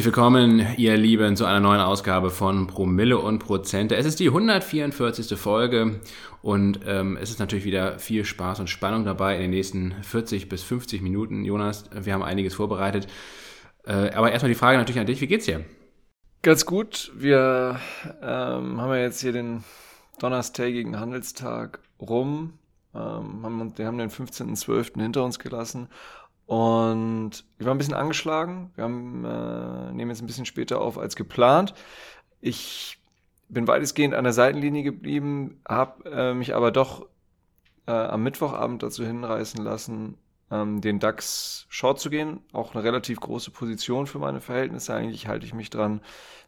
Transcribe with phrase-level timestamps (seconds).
[0.00, 3.96] Herzlich willkommen, ihr Lieben, zu einer neuen Ausgabe von Promille und Prozente.
[3.96, 5.38] Es ist die 144.
[5.38, 6.00] Folge
[6.40, 10.48] und ähm, es ist natürlich wieder viel Spaß und Spannung dabei in den nächsten 40
[10.48, 11.44] bis 50 Minuten.
[11.44, 13.08] Jonas, wir haben einiges vorbereitet.
[13.84, 15.66] Äh, aber erstmal die Frage natürlich an dich, wie geht's dir?
[16.40, 17.12] Ganz gut.
[17.14, 17.78] Wir
[18.22, 19.64] ähm, haben ja jetzt hier den
[20.18, 22.54] donnerstägigen Handelstag rum.
[22.94, 24.98] Ähm, haben, wir haben den 15.12.
[24.98, 25.88] hinter uns gelassen
[26.50, 28.72] und ich war ein bisschen angeschlagen.
[28.74, 31.74] Wir haben, äh, nehmen jetzt ein bisschen später auf als geplant.
[32.40, 32.98] Ich
[33.48, 37.06] bin weitestgehend an der Seitenlinie geblieben, habe äh, mich aber doch
[37.86, 40.18] äh, am Mittwochabend dazu hinreißen lassen,
[40.50, 42.40] ähm, den DAX Short zu gehen.
[42.52, 44.92] Auch eine relativ große Position für meine Verhältnisse.
[44.92, 46.00] Eigentlich halte ich mich dran,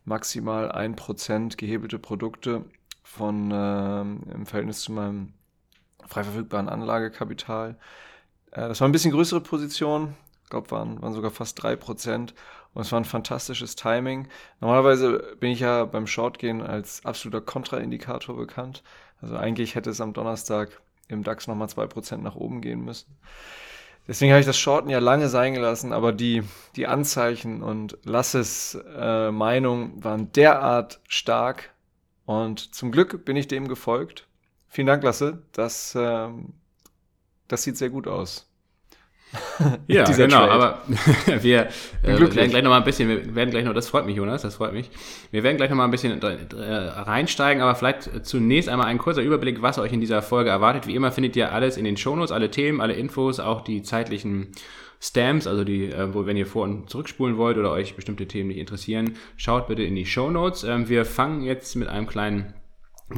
[0.04, 2.64] maximal ein Prozent gehebelte Produkte
[3.04, 5.34] von äh, im Verhältnis zu meinem
[6.04, 7.78] frei verfügbaren Anlagekapital
[8.60, 10.14] das war ein bisschen größere Position.
[10.44, 12.34] Ich glaube, waren, waren sogar fast drei Prozent.
[12.74, 14.28] Und es war ein fantastisches Timing.
[14.60, 18.82] Normalerweise bin ich ja beim Shortgehen als absoluter Kontraindikator bekannt.
[19.20, 23.16] Also eigentlich hätte es am Donnerstag im DAX nochmal zwei Prozent nach oben gehen müssen.
[24.08, 26.42] Deswegen habe ich das Shorten ja lange sein gelassen, aber die,
[26.74, 31.70] die Anzeichen und Lasses äh, Meinung waren derart stark
[32.24, 34.26] und zum Glück bin ich dem gefolgt.
[34.68, 35.42] Vielen Dank, Lasse.
[35.52, 36.54] Das ähm,
[37.52, 38.48] das sieht sehr gut aus.
[39.86, 40.50] ja, genau, Trade.
[40.50, 40.82] aber
[41.42, 41.68] wir
[42.02, 44.42] äh, werden gleich noch mal ein bisschen, wir werden gleich noch, das freut mich, Jonas,
[44.42, 44.90] das freut mich.
[45.30, 49.22] Wir werden gleich noch mal ein bisschen äh, reinsteigen, aber vielleicht zunächst einmal ein kurzer
[49.22, 50.86] Überblick, was euch in dieser Folge erwartet.
[50.86, 54.52] Wie immer findet ihr alles in den Shownotes, alle Themen, alle Infos, auch die zeitlichen
[55.00, 58.48] Stamps, also die, äh, wo wenn ihr vor- und zurückspulen wollt oder euch bestimmte Themen
[58.48, 60.64] nicht interessieren, schaut bitte in die Shownotes.
[60.64, 62.52] Ähm, wir fangen jetzt mit einem kleinen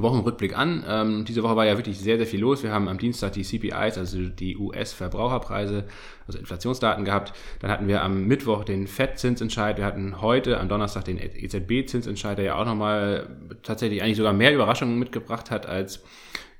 [0.03, 0.84] Wochenrückblick an.
[0.87, 2.62] Ähm, diese Woche war ja wirklich sehr, sehr viel los.
[2.62, 5.84] Wir haben am Dienstag die CPIs, also die US-Verbraucherpreise,
[6.27, 7.32] also Inflationsdaten gehabt.
[7.60, 9.78] Dann hatten wir am Mittwoch den FED-Zinsentscheid.
[9.78, 13.28] Wir hatten heute am Donnerstag den EZB-Zinsentscheid, der ja auch nochmal
[13.62, 16.03] tatsächlich eigentlich sogar mehr Überraschungen mitgebracht hat als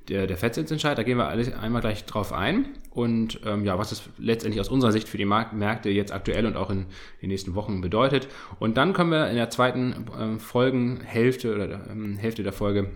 [0.09, 0.99] der, der FED-Zinsentscheid.
[0.99, 2.69] Da gehen wir alles einmal gleich drauf ein.
[2.91, 6.47] Und ähm, ja, was es letztendlich aus unserer Sicht für die Mark Märkte jetzt aktuell
[6.47, 6.87] und auch in
[7.23, 8.29] den nächsten Wochen bedeutet.
[8.59, 12.91] Und dann kommen wir in der zweiten ähm, Folgenhälfte oder ähm, Hälfte der Folge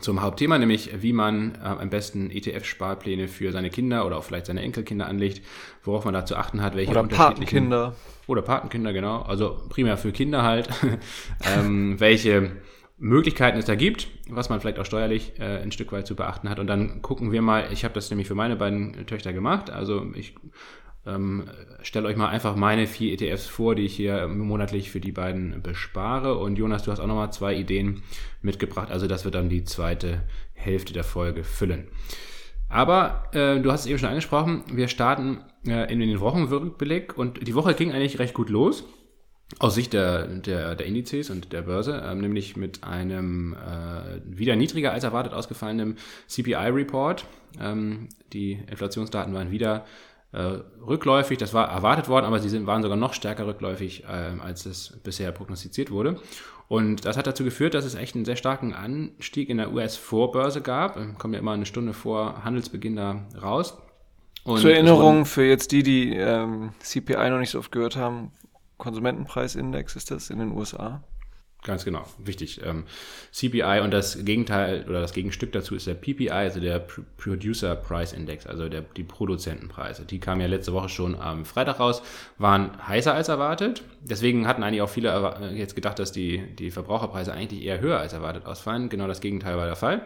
[0.00, 4.46] zum Hauptthema, nämlich wie man äh, am besten ETF-Sparpläne für seine Kinder oder auch vielleicht
[4.46, 5.42] seine Enkelkinder anlegt,
[5.84, 7.94] worauf man da zu achten hat, welche oder Patenkinder.
[8.26, 10.68] Oder Patenkinder genau, also primär für Kinder halt,
[11.56, 12.52] ähm, welche
[12.98, 16.48] Möglichkeiten es da gibt, was man vielleicht auch steuerlich äh, ein Stück weit zu beachten
[16.48, 16.60] hat.
[16.60, 20.06] Und dann gucken wir mal, ich habe das nämlich für meine beiden Töchter gemacht, also
[20.14, 20.34] ich
[21.04, 21.44] ähm,
[21.82, 25.62] stellt euch mal einfach meine vier ETFs vor, die ich hier monatlich für die beiden
[25.62, 26.38] bespare.
[26.38, 28.02] Und Jonas, du hast auch nochmal zwei Ideen
[28.40, 28.90] mitgebracht.
[28.90, 30.22] Also das wird dann die zweite
[30.54, 31.88] Hälfte der Folge füllen.
[32.68, 37.46] Aber äh, du hast es eben schon angesprochen, wir starten äh, in den Wochenrückblick und
[37.46, 38.84] die Woche ging eigentlich recht gut los.
[39.58, 44.56] Aus Sicht der, der, der Indizes und der Börse, ähm, nämlich mit einem äh, wieder
[44.56, 45.98] niedriger als erwartet ausgefallenen
[46.28, 47.26] CPI-Report.
[47.60, 49.84] Ähm, die Inflationsdaten waren wieder
[50.32, 51.38] äh, rückläufig.
[51.38, 54.98] Das war erwartet worden, aber sie sind, waren sogar noch stärker rückläufig, äh, als es
[55.02, 56.20] bisher prognostiziert wurde.
[56.68, 60.62] Und das hat dazu geführt, dass es echt einen sehr starken Anstieg in der US-Vorbörse
[60.62, 60.96] gab.
[60.96, 63.76] Ähm, kommen ja immer eine Stunde vor Handelsbeginn da raus.
[64.44, 68.32] Und Zur Erinnerung für jetzt die, die ähm, CPI noch nicht so oft gehört haben,
[68.78, 71.04] Konsumentenpreisindex ist das in den USA.
[71.64, 72.60] Ganz genau, wichtig.
[72.64, 72.84] Ähm,
[73.30, 78.12] CPI und das Gegenteil oder das Gegenstück dazu ist der PPI, also der Producer Price
[78.12, 80.04] Index, also der, die Produzentenpreise.
[80.04, 82.02] Die kamen ja letzte Woche schon am Freitag raus,
[82.36, 83.84] waren heißer als erwartet.
[84.00, 88.12] Deswegen hatten eigentlich auch viele jetzt gedacht, dass die, die Verbraucherpreise eigentlich eher höher als
[88.12, 88.88] erwartet ausfallen.
[88.88, 90.02] Genau das Gegenteil war der Fall.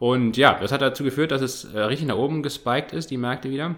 [0.00, 3.18] Und ja, das hat dazu geführt, dass es äh, richtig nach oben gespiked ist, die
[3.18, 3.76] Märkte wieder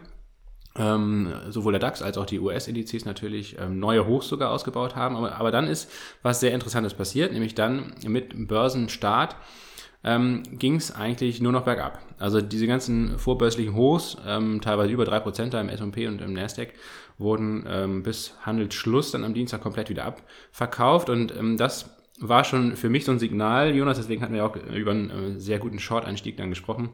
[0.78, 5.16] ähm, sowohl der DAX als auch die US-Indizes natürlich ähm, neue Hochs sogar ausgebaut haben.
[5.16, 5.90] Aber, aber dann ist
[6.22, 9.36] was sehr Interessantes passiert, nämlich dann mit Börsenstart
[10.04, 12.00] ähm, ging es eigentlich nur noch bergab.
[12.18, 16.70] Also diese ganzen vorbörslichen Hochs, ähm, teilweise über 3% da im S&P und im Nasdaq,
[17.18, 22.76] wurden ähm, bis Handelsschluss dann am Dienstag komplett wieder abverkauft und ähm, das war schon
[22.76, 25.78] für mich so ein Signal, Jonas, deswegen hatten wir auch über einen äh, sehr guten
[25.78, 26.90] Short-Einstieg dann gesprochen,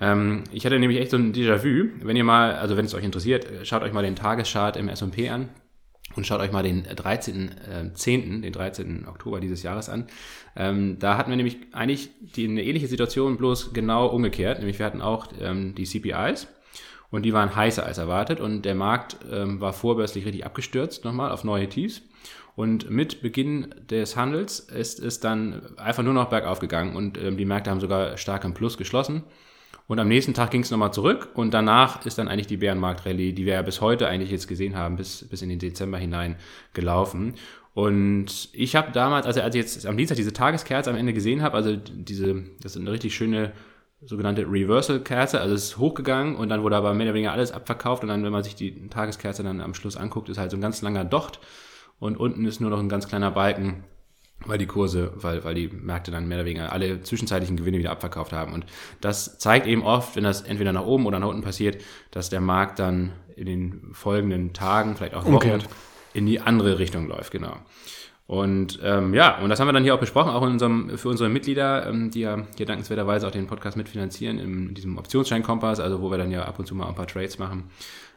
[0.00, 1.90] ähm, ich hatte nämlich echt so ein Déjà-vu.
[2.02, 5.28] Wenn ihr mal, also wenn es euch interessiert, schaut euch mal den Tageschart im S&P
[5.28, 5.48] an
[6.16, 9.06] und schaut euch mal den 13.10., äh, den 13.
[9.08, 10.06] Oktober dieses Jahres an.
[10.56, 14.58] Ähm, da hatten wir nämlich eigentlich die, eine ähnliche Situation, bloß genau umgekehrt.
[14.58, 16.48] Nämlich wir hatten auch ähm, die CPIs
[17.10, 21.30] und die waren heißer als erwartet und der Markt ähm, war vorbörslich richtig abgestürzt nochmal
[21.30, 22.02] auf neue Tiefs.
[22.56, 27.36] Und mit Beginn des Handels ist es dann einfach nur noch bergauf gegangen und ähm,
[27.36, 29.24] die Märkte haben sogar stark im Plus geschlossen.
[29.86, 33.32] Und am nächsten Tag ging es nochmal zurück und danach ist dann eigentlich die Bärenmarkt-Rallye,
[33.32, 36.36] die wir ja bis heute eigentlich jetzt gesehen haben, bis, bis in den Dezember hinein
[36.72, 37.34] gelaufen.
[37.74, 41.42] Und ich habe damals, also als ich jetzt am Dienstag diese Tageskerze am Ende gesehen
[41.42, 43.52] habe, also diese, das ist eine richtig schöne
[44.00, 48.02] sogenannte Reversal-Kerze, also es ist hochgegangen und dann wurde aber mehr oder weniger alles abverkauft
[48.02, 50.60] und dann, wenn man sich die Tageskerze dann am Schluss anguckt, ist halt so ein
[50.60, 51.40] ganz langer Docht
[51.98, 53.84] und unten ist nur noch ein ganz kleiner Balken,
[54.46, 57.90] weil die Kurse, weil, weil die Märkte dann mehr oder weniger alle zwischenzeitlichen Gewinne wieder
[57.90, 58.52] abverkauft haben.
[58.52, 58.66] Und
[59.00, 62.40] das zeigt eben oft, wenn das entweder nach oben oder nach unten passiert, dass der
[62.40, 65.62] Markt dann in den folgenden Tagen, vielleicht auch Wochen,
[66.12, 67.56] in die andere Richtung läuft, genau.
[68.26, 71.10] Und ähm, ja, und das haben wir dann hier auch besprochen, auch in unserem, für
[71.10, 76.00] unsere Mitglieder, ähm, die ja hier dankenswerterweise auch den Podcast mitfinanzieren, in diesem Optionsschein-Kompass, also
[76.00, 77.64] wo wir dann ja ab und zu mal ein paar Trades machen,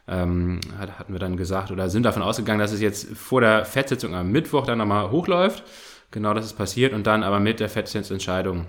[0.06, 4.14] ähm, hatten wir dann gesagt oder sind davon ausgegangen, dass es jetzt vor der FED-Sitzung
[4.14, 5.62] am Mittwoch dann nochmal hochläuft.
[6.10, 8.66] Genau das ist passiert und dann aber mit der FED-Zinsentscheidung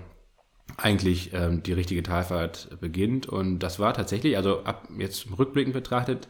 [0.76, 3.26] eigentlich ähm, die richtige Talfahrt beginnt.
[3.26, 6.28] Und das war tatsächlich, also ab jetzt rückblickend betrachtet,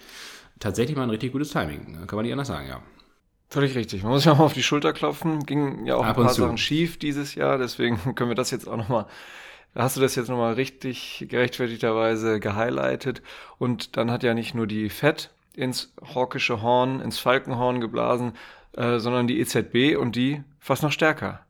[0.58, 2.06] tatsächlich mal ein richtig gutes Timing.
[2.06, 2.80] Kann man nicht anders sagen, ja.
[3.48, 4.04] Völlig richtig.
[4.04, 5.44] Man muss auch mal auf die Schulter klopfen.
[5.44, 8.68] Ging ja auch Ab ein paar Sachen schief dieses Jahr, deswegen können wir das jetzt
[8.68, 9.06] auch nochmal,
[9.74, 13.22] hast du das jetzt nochmal richtig gerechtfertigterweise gehighlightet.
[13.58, 18.34] Und dann hat ja nicht nur die FED ins hawkische Horn, ins Falkenhorn geblasen,
[18.76, 21.40] äh, sondern die EZB und die fast noch stärker.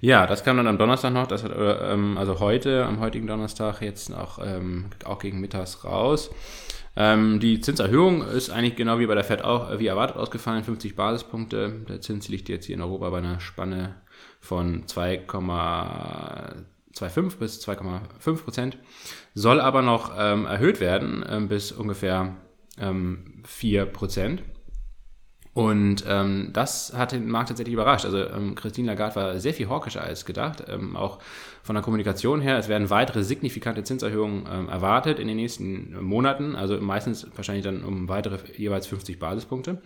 [0.00, 3.82] Ja, das kam dann am Donnerstag noch, das hat, ähm, also heute, am heutigen Donnerstag
[3.82, 6.30] jetzt auch, ähm, auch gegen mittags raus.
[6.96, 10.96] Ähm, die Zinserhöhung ist eigentlich genau wie bei der FED auch wie erwartet ausgefallen, 50
[10.96, 11.84] Basispunkte.
[11.88, 13.96] Der Zins liegt jetzt hier in Europa bei einer Spanne
[14.40, 18.78] von 2,25 bis 2,5 Prozent,
[19.34, 22.36] soll aber noch ähm, erhöht werden ähm, bis ungefähr
[22.78, 24.42] ähm, 4 Prozent.
[25.52, 28.04] Und ähm, das hat den Markt tatsächlich überrascht.
[28.04, 30.64] Also ähm, Christine Lagarde war sehr viel hawkischer als gedacht.
[30.68, 31.18] Ähm, auch
[31.64, 36.54] von der Kommunikation her, es werden weitere signifikante Zinserhöhungen ähm, erwartet in den nächsten Monaten.
[36.54, 39.82] Also meistens wahrscheinlich dann um weitere jeweils 50 Basispunkte.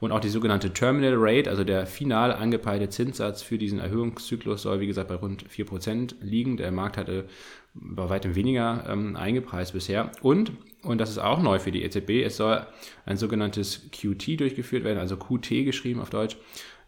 [0.00, 4.80] Und auch die sogenannte Terminal Rate, also der final angepeilte Zinssatz für diesen Erhöhungszyklus, soll
[4.80, 6.56] wie gesagt bei rund 4% liegen.
[6.56, 7.26] Der Markt hatte
[7.74, 10.10] bei weitem weniger ähm, eingepreist bisher.
[10.22, 10.52] Und,
[10.84, 12.66] und das ist auch neu für die EZB, es soll
[13.06, 16.36] ein sogenanntes QT durchgeführt werden, also QT geschrieben auf Deutsch,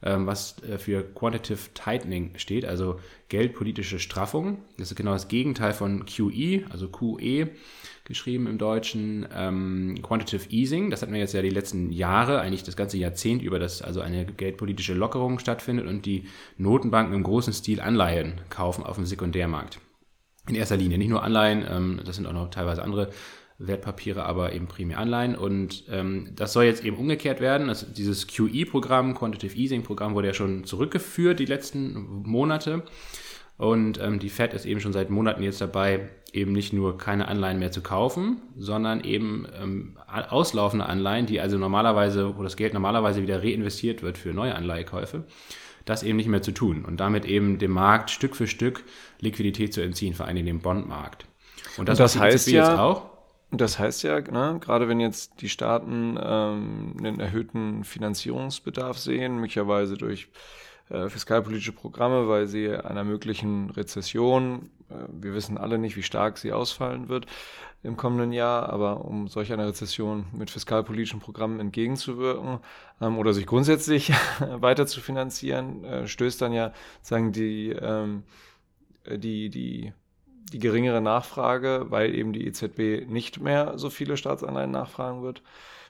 [0.03, 4.59] ähm, was äh, für Quantitative Tightening steht, also geldpolitische Straffung.
[4.79, 7.49] Das ist genau das Gegenteil von QE, also QE
[8.05, 10.91] geschrieben im Deutschen, ähm, Quantitative Easing.
[10.91, 14.01] Das hatten wir jetzt ja die letzten Jahre, eigentlich das ganze Jahrzehnt über, dass also
[14.01, 16.27] eine geldpolitische Lockerung stattfindet und die
[16.59, 19.81] Notenbanken im großen Stil Anleihen kaufen auf dem Sekundärmarkt.
[20.49, 23.11] In erster Linie, nicht nur Anleihen, ähm, das sind auch noch teilweise andere
[23.59, 25.35] Wertpapiere, aber eben primär Anleihen.
[25.35, 27.69] Und ähm, das soll jetzt eben umgekehrt werden.
[27.69, 32.83] Also dieses QE-Programm, Quantitative Easing-Programm, wurde ja schon zurückgeführt die letzten Monate.
[33.59, 37.29] Und ähm, die Fed ist eben schon seit Monaten jetzt dabei, eben nicht nur keine
[37.29, 42.75] Anleihen mehr zu kaufen, sondern eben ähm, auslaufende Anleihen, die also normalerweise, wo das Geld
[42.75, 45.25] normalerweise wieder reinvestiert wird für neue Anleihekäufe,
[45.87, 48.85] das eben nicht mehr zu tun und damit eben dem Markt Stück für Stück
[49.21, 51.25] Liquidität zu entziehen, vor allem dem Bondmarkt.
[51.79, 53.16] Und das, und das heißt ja auch.
[53.57, 59.97] Das heißt ja, ne, gerade wenn jetzt die Staaten ähm, einen erhöhten Finanzierungsbedarf sehen, möglicherweise
[59.97, 60.29] durch
[60.89, 66.39] äh, fiskalpolitische Programme, weil sie einer möglichen Rezession, äh, wir wissen alle nicht, wie stark
[66.39, 67.27] sie ausfallen wird
[67.83, 72.59] im kommenden Jahr, aber um solch einer Rezession mit fiskalpolitischen Programmen entgegenzuwirken
[73.01, 78.25] ähm, oder sich grundsätzlich weiter zu finanzieren, äh, stößt dann ja sagen die, ähm,
[79.09, 79.93] die, die
[80.53, 85.43] die geringere Nachfrage, weil eben die EZB nicht mehr so viele Staatsanleihen nachfragen wird,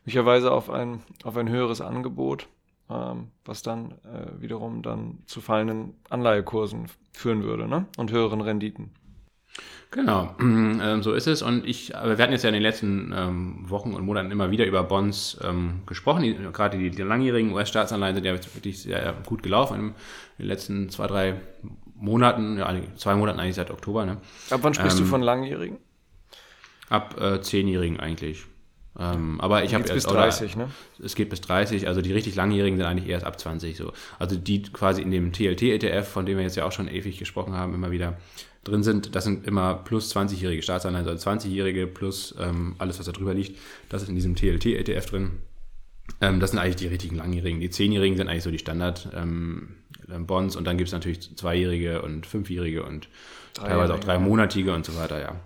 [0.04, 2.48] möglicherweise auf ein, auf ein höheres Angebot
[2.88, 7.86] ähm, was dann äh, wiederum dann zu fallenden Anleihekursen führen würde ne?
[7.96, 8.90] und höheren Renditen.
[9.90, 11.42] Genau, ähm, so ist es.
[11.42, 14.66] Und ich, wir hatten jetzt ja in den letzten ähm, Wochen und Monaten immer wieder
[14.66, 16.22] über Bonds ähm, gesprochen.
[16.22, 19.94] Die, gerade die, die langjährigen US-Staatsanleihen sind ja wirklich sehr gut gelaufen in
[20.38, 21.40] den letzten zwei, drei
[21.98, 24.04] Monaten, ja, zwei Monaten eigentlich seit Oktober.
[24.06, 24.18] Ne?
[24.50, 25.78] Ab wann sprichst du ähm, von langjährigen?
[26.88, 28.44] Ab äh, zehnjährigen eigentlich.
[28.98, 30.70] Ähm, aber ich habe bis 30, ne?
[31.02, 33.92] Es geht bis 30, also die richtig langjährigen sind eigentlich erst ab 20 so.
[34.18, 37.54] Also die quasi in dem TLT-ETF, von dem wir jetzt ja auch schon ewig gesprochen
[37.54, 38.16] haben, immer wieder
[38.64, 43.12] drin sind, das sind immer plus 20-jährige Staatsanleihen, also 20-jährige plus ähm, alles, was da
[43.12, 43.58] drüber liegt,
[43.90, 45.30] das ist in diesem TLT-ETF drin.
[46.20, 47.60] Ähm, das sind eigentlich die richtigen langjährigen.
[47.60, 49.76] Die 10-jährigen sind eigentlich so die Standard-Bonds ähm,
[50.08, 53.08] und dann gibt es natürlich zweijährige und fünfjährige und
[53.54, 55.36] teilweise auch dreimonatige und so weiter, ja.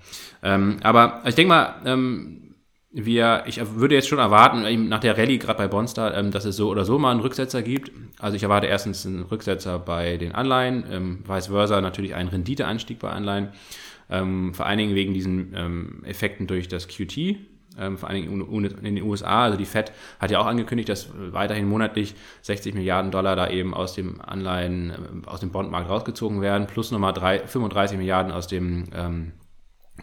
[0.43, 2.55] Ähm, aber ich denke mal, ähm,
[2.93, 6.57] wir, ich würde jetzt schon erwarten, nach der Rallye, gerade bei Bonstar, ähm, dass es
[6.57, 7.93] so oder so mal einen Rücksetzer gibt.
[8.19, 12.99] Also ich erwarte erstens einen Rücksetzer bei den Anleihen, ähm, vice versa natürlich einen Renditeanstieg
[12.99, 13.51] bei Anleihen.
[14.11, 17.37] ähm, vor allen Dingen wegen diesen ähm, Effekten durch das QT,
[17.81, 19.45] ähm, vor allen Dingen in den USA.
[19.45, 23.75] Also die Fed hat ja auch angekündigt, dass weiterhin monatlich 60 Milliarden Dollar da eben
[23.75, 28.47] aus dem Anleihen, äh, aus dem Bondmarkt rausgezogen werden, plus nochmal drei, 35 Milliarden aus
[28.47, 29.33] dem ähm,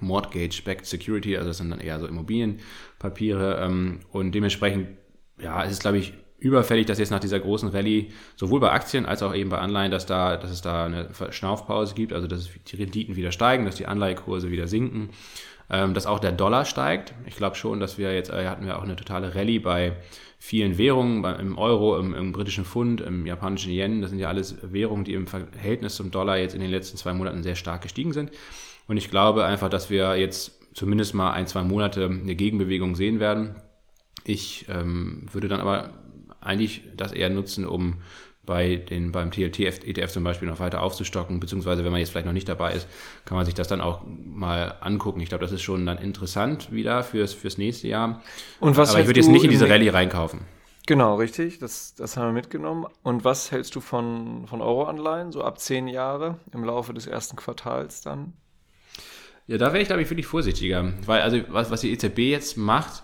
[0.01, 3.59] Mortgage-Backed Security, also das sind dann eher so Immobilienpapiere.
[3.61, 4.89] Ähm, und dementsprechend,
[5.39, 9.05] ja, es ist, glaube ich, überfällig, dass jetzt nach dieser großen Rallye sowohl bei Aktien
[9.05, 12.49] als auch eben bei Anleihen, dass da, dass es da eine Schnaufpause gibt, also dass
[12.67, 15.09] die Renditen wieder steigen, dass die Anleihekurse wieder sinken,
[15.69, 17.13] dass auch der Dollar steigt.
[17.25, 19.97] Ich glaube schon, dass wir jetzt äh, hatten wir auch eine totale Rallye bei
[20.39, 24.01] vielen Währungen, im Euro, im, im, britischen Pfund, im japanischen Yen.
[24.01, 27.13] Das sind ja alles Währungen, die im Verhältnis zum Dollar jetzt in den letzten zwei
[27.13, 28.31] Monaten sehr stark gestiegen sind.
[28.87, 33.19] Und ich glaube einfach, dass wir jetzt zumindest mal ein, zwei Monate eine Gegenbewegung sehen
[33.19, 33.55] werden.
[34.23, 35.89] Ich ähm, würde dann aber
[36.39, 37.95] eigentlich das eher nutzen, um
[38.47, 42.33] bei den, beim TLT-ETF zum Beispiel noch weiter aufzustocken, beziehungsweise wenn man jetzt vielleicht noch
[42.33, 42.87] nicht dabei ist,
[43.25, 45.19] kann man sich das dann auch mal angucken.
[45.19, 48.23] Ich glaube, das ist schon dann interessant wieder fürs, fürs nächste Jahr.
[48.59, 50.39] Und was Aber ich würde jetzt nicht in diese Rallye reinkaufen.
[50.87, 51.59] Genau, richtig.
[51.59, 52.85] Das, das haben wir mitgenommen.
[53.03, 57.35] Und was hältst du von, von Euro-Anleihen, so ab zehn Jahre im Laufe des ersten
[57.35, 58.31] Quartals dann?
[59.47, 60.93] Ja, da wäre ich, glaube ich, wirklich vorsichtiger.
[61.05, 63.03] Weil, also, was, was die EZB jetzt macht,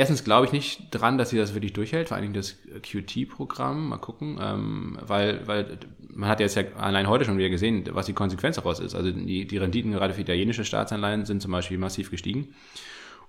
[0.00, 3.90] Erstens glaube ich nicht dran, dass sie das wirklich durchhält, vor allem das QT-Programm.
[3.90, 5.78] Mal gucken, ähm, weil, weil
[6.08, 8.94] man hat jetzt ja allein heute schon wieder gesehen, was die Konsequenz daraus ist.
[8.94, 12.54] Also die, die Renditen gerade für italienische Staatsanleihen sind zum Beispiel massiv gestiegen.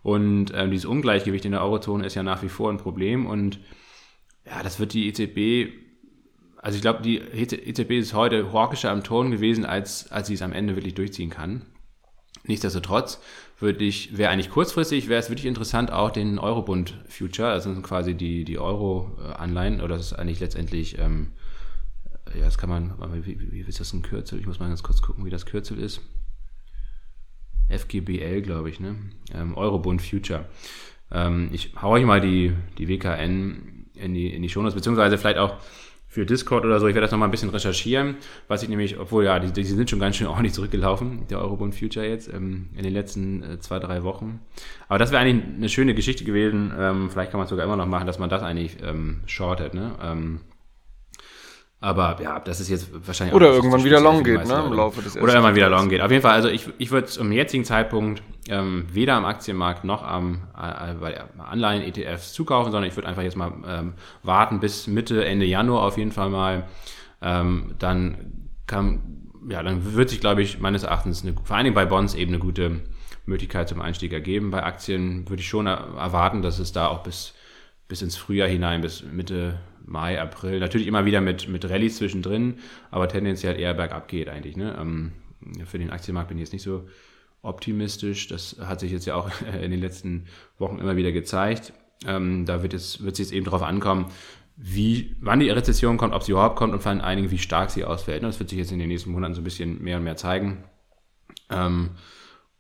[0.02, 3.26] Und ähm, dieses Ungleichgewicht in der Eurozone ist ja nach wie vor ein Problem.
[3.26, 3.60] Und
[4.46, 5.74] ja, das wird die EZB,
[6.56, 10.42] also ich glaube, die EZB ist heute hawkischer am Ton gewesen, als, als sie es
[10.42, 11.66] am Ende wirklich durchziehen kann.
[12.46, 13.22] Nichtsdestotrotz
[13.62, 17.82] würde ich, wäre eigentlich kurzfristig, wäre es wirklich interessant, auch den Eurobund Future, das sind
[17.84, 21.34] quasi die, die Euro-Anleihen, oder das ist eigentlich letztendlich, ähm,
[22.36, 22.94] ja, das kann man,
[23.26, 24.40] wie, wie, wie ist das ein Kürzel?
[24.40, 26.02] Ich muss mal ganz kurz gucken, wie das Kürzel ist.
[27.70, 28.96] FGBL, glaube ich, ne?
[29.34, 30.46] Ähm, Eurobund Future.
[31.12, 35.38] Ähm, ich hau euch mal die, die WKN in die, in die Shownotes, beziehungsweise vielleicht
[35.38, 35.58] auch
[36.12, 36.88] für Discord oder so.
[36.88, 38.18] Ich werde das nochmal ein bisschen recherchieren,
[38.50, 41.74] was ich nämlich, obwohl ja, die, die sind schon ganz schön ordentlich zurückgelaufen, der Eurobond
[41.74, 44.42] Future jetzt, ähm, in den letzten äh, zwei, drei Wochen.
[44.90, 46.74] Aber das wäre eigentlich eine schöne Geschichte gewesen.
[46.78, 49.74] Ähm, vielleicht kann man es sogar immer noch machen, dass man das eigentlich ähm, shortet,
[49.74, 49.94] ne?
[50.04, 50.42] Ähm,
[51.84, 54.64] aber ja, das ist jetzt wahrscheinlich Oder irgendwann wieder long geht, ne?
[54.68, 56.02] Im Laufe des Oder irgendwann wieder long geht.
[56.02, 60.04] Auf jeden Fall, also ich, ich würde zum jetzigen Zeitpunkt ähm, weder am Aktienmarkt noch
[60.04, 65.26] am äh, bei Anleihen-ETFs zukaufen, sondern ich würde einfach jetzt mal ähm, warten bis Mitte,
[65.26, 66.68] Ende Januar auf jeden Fall mal.
[67.20, 71.76] Ähm, dann kann, ja, dann wird sich, glaube ich, meines Erachtens eine, vor allen Dingen
[71.76, 72.82] bei Bonds eben eine gute
[73.26, 74.52] Möglichkeit zum Einstieg ergeben.
[74.52, 77.34] Bei Aktien würde ich schon erwarten, dass es da auch bis,
[77.88, 80.60] bis ins Frühjahr hinein, bis Mitte Mai, April.
[80.60, 82.56] Natürlich immer wieder mit, mit Rallyes zwischendrin,
[82.90, 84.58] aber tendenziell eher bergab geht eigentlich.
[84.58, 84.78] Ne?
[84.80, 85.12] Ähm,
[85.66, 86.88] für den Aktienmarkt bin ich jetzt nicht so
[87.42, 88.28] optimistisch.
[88.28, 89.30] Das hat sich jetzt ja auch
[89.62, 90.26] in den letzten
[90.58, 91.74] Wochen immer wieder gezeigt.
[92.06, 94.08] Ähm, da wird es wird jetzt eben darauf ankommen,
[94.58, 97.72] wie, wann die Rezession kommt, ob sie überhaupt kommt und vor allen Dingen, wie stark
[97.72, 98.24] sie ausfällt.
[98.24, 100.64] Das wird sich jetzt in den nächsten Monaten so ein bisschen mehr und mehr zeigen.
[101.50, 101.92] Ähm,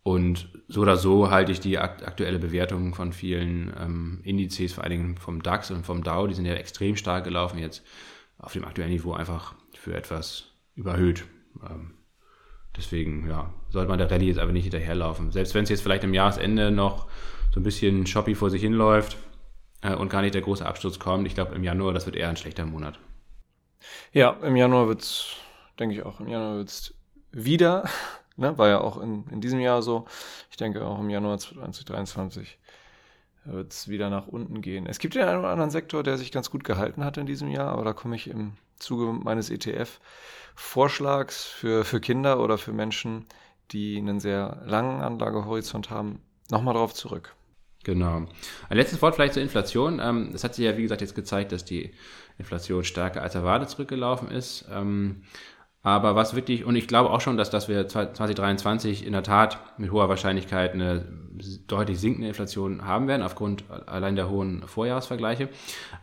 [0.03, 4.91] und so oder so halte ich die aktuelle Bewertung von vielen ähm, Indizes, vor allen
[4.91, 7.84] Dingen vom DAX und vom Dow, die sind ja extrem stark gelaufen, jetzt
[8.39, 11.25] auf dem aktuellen Niveau einfach für etwas überhöht.
[11.63, 11.93] Ähm,
[12.75, 15.31] deswegen, ja, sollte man der Rallye jetzt aber nicht hinterherlaufen.
[15.31, 17.08] Selbst wenn es jetzt vielleicht im Jahresende noch
[17.53, 19.17] so ein bisschen shoppy vor sich hinläuft
[19.84, 22.29] äh, und gar nicht der große Absturz kommt, ich glaube im Januar, das wird eher
[22.29, 22.98] ein schlechter Monat.
[24.13, 25.36] Ja, im Januar wird es,
[25.77, 26.96] denke ich auch, im Januar wird es
[27.31, 27.88] wieder
[28.38, 28.57] Ne?
[28.57, 30.05] War ja auch in, in diesem Jahr so.
[30.50, 32.59] Ich denke auch im Januar 2023
[33.45, 34.85] wird es wieder nach unten gehen.
[34.85, 37.50] Es gibt den einen oder anderen Sektor, der sich ganz gut gehalten hat in diesem
[37.50, 43.25] Jahr, aber da komme ich im Zuge meines ETF-Vorschlags für, für Kinder oder für Menschen,
[43.71, 47.35] die einen sehr langen Anlagehorizont haben, nochmal drauf zurück.
[47.83, 48.27] Genau.
[48.69, 50.00] Ein letztes Wort vielleicht zur Inflation.
[50.00, 51.91] Ähm, es hat sich ja, wie gesagt, jetzt gezeigt, dass die
[52.38, 54.67] Inflation stärker als erwartet zurückgelaufen ist.
[55.83, 59.59] Aber was wirklich, und ich glaube auch schon, dass, dass wir 2023 in der Tat
[59.79, 61.05] mit hoher Wahrscheinlichkeit eine
[61.65, 65.50] deutlich sinkende Inflation haben werden, aufgrund allein der hohen Vorjahresvergleiche.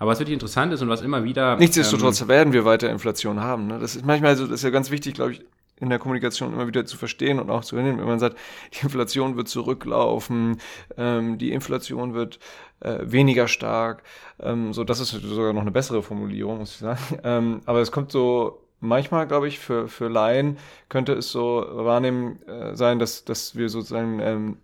[0.01, 1.57] Aber was wirklich interessant ist und was immer wieder.
[1.57, 3.69] Nichtsdestotrotz ähm, werden wir weiter Inflation haben.
[3.69, 3.79] Ne?
[3.79, 5.45] Das ist manchmal so, das ist ja ganz wichtig, glaube ich,
[5.81, 8.37] in der Kommunikation immer wieder zu verstehen und auch zu hinnehmen, wenn man sagt,
[8.75, 10.61] die Inflation wird zurücklaufen,
[10.97, 12.41] ähm, die Inflation wird
[12.81, 14.03] äh, weniger stark.
[14.41, 16.99] Ähm, so, das ist sogar noch eine bessere Formulierung, muss ich sagen.
[17.25, 20.59] Ähm, aber es kommt so manchmal, glaube ich, für, für Laien
[20.89, 24.59] könnte es so wahrnehmen äh, sein, dass, dass wir sozusagen ähm,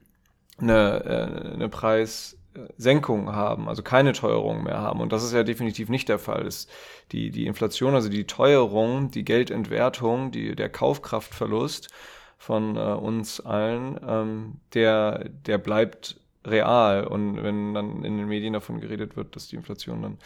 [0.58, 5.00] eine, äh, eine Preissenkung haben, also keine Teuerung mehr haben.
[5.00, 6.46] Und das ist ja definitiv nicht der Fall.
[6.46, 6.70] Ist
[7.12, 11.88] die, die Inflation, also die Teuerung, die Geldentwertung, die, der Kaufkraftverlust
[12.38, 17.06] von äh, uns allen, ähm, der, der bleibt real.
[17.06, 20.18] Und wenn dann in den Medien davon geredet wird, dass die Inflation dann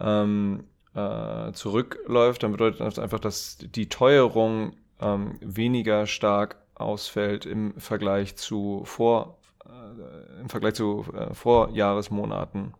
[0.00, 7.74] ähm, äh, zurückläuft, dann bedeutet das einfach, dass die Teuerung ähm, weniger stark ausfällt im
[7.78, 12.74] Vergleich zu vor äh, im Vergleich zu äh, Vorjahresmonaten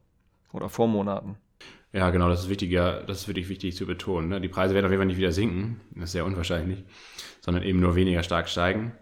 [0.53, 1.37] oder Vormonaten.
[1.93, 4.29] Ja, genau, das ist wichtig, das ist wirklich wichtig zu betonen.
[4.29, 4.41] Ne?
[4.41, 6.85] Die Preise werden auf jeden Fall nicht wieder sinken, das ist sehr unwahrscheinlich,
[7.41, 8.93] sondern eben nur weniger stark steigen.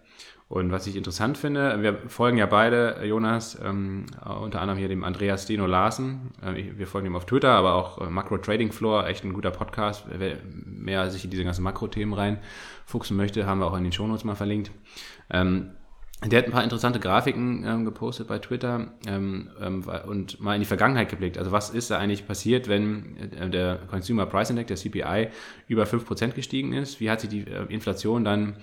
[0.49, 5.05] Und was ich interessant finde, wir folgen ja beide, Jonas, ähm, unter anderem hier dem
[5.05, 6.31] Andreas Steno Larsen.
[6.43, 9.51] Äh, wir folgen ihm auf Twitter, aber auch äh, Macro Trading Floor, echt ein guter
[9.51, 10.07] Podcast.
[10.11, 14.25] Wer mehr sich in diese ganzen Makro-Themen reinfuchsen möchte, haben wir auch in den Shownotes
[14.25, 14.71] mal verlinkt.
[15.29, 15.73] Ähm,
[16.27, 20.61] der hat ein paar interessante Grafiken ähm, gepostet bei Twitter ähm, ähm, und mal in
[20.61, 21.39] die Vergangenheit geblickt.
[21.39, 25.29] Also was ist da eigentlich passiert, wenn äh, der Consumer Price Index, der CPI,
[25.69, 26.99] über 5% gestiegen ist?
[26.99, 28.57] Wie hat sich die äh, Inflation dann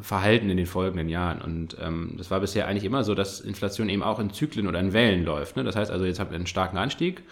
[0.00, 1.40] verhalten in den folgenden Jahren?
[1.42, 4.80] Und ähm, das war bisher eigentlich immer so, dass Inflation eben auch in Zyklen oder
[4.80, 5.56] in Wellen läuft.
[5.56, 5.64] Ne?
[5.64, 7.22] Das heißt also, jetzt habt ihr einen starken Anstieg.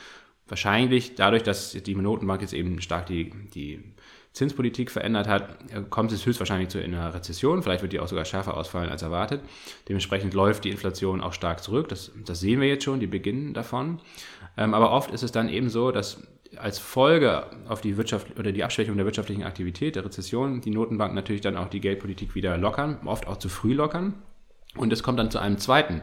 [0.48, 3.82] Wahrscheinlich dadurch, dass die Notenbank jetzt eben stark die, die
[4.32, 5.56] Zinspolitik verändert hat,
[5.90, 7.62] kommt es höchstwahrscheinlich zu einer Rezession.
[7.62, 9.42] Vielleicht wird die auch sogar schärfer ausfallen als erwartet.
[9.88, 11.88] Dementsprechend läuft die Inflation auch stark zurück.
[11.88, 14.00] Das, das sehen wir jetzt schon, die beginnen davon.
[14.56, 16.22] Ähm, aber oft ist es dann eben so, dass
[16.56, 21.14] als Folge auf die Wirtschaft oder die Abschwächung der wirtschaftlichen Aktivität, der Rezession, die Notenbanken
[21.14, 24.14] natürlich dann auch die Geldpolitik wieder lockern, oft auch zu früh lockern.
[24.76, 26.02] Und es kommt dann zu einem zweiten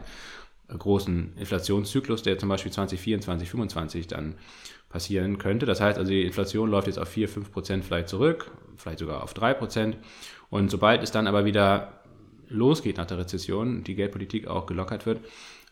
[0.76, 4.34] großen Inflationszyklus, der zum Beispiel 2024, 2025 dann
[4.88, 5.66] passieren könnte.
[5.66, 9.22] Das heißt also, die Inflation läuft jetzt auf 4, 5 Prozent vielleicht zurück, vielleicht sogar
[9.22, 9.96] auf 3 Prozent.
[10.50, 12.00] Und sobald es dann aber wieder
[12.48, 15.20] losgeht nach der Rezession, die Geldpolitik auch gelockert wird,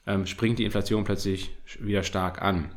[0.06, 2.70] ähm, springt die Inflation plötzlich wieder stark an,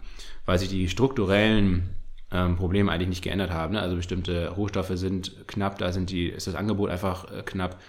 [0.46, 1.90] weil sich die strukturellen
[2.32, 3.74] ähm, Probleme eigentlich nicht geändert haben.
[3.74, 3.82] Ne?
[3.82, 7.80] Also bestimmte Rohstoffe sind knapp, da sind die, ist das Angebot einfach äh, knapp,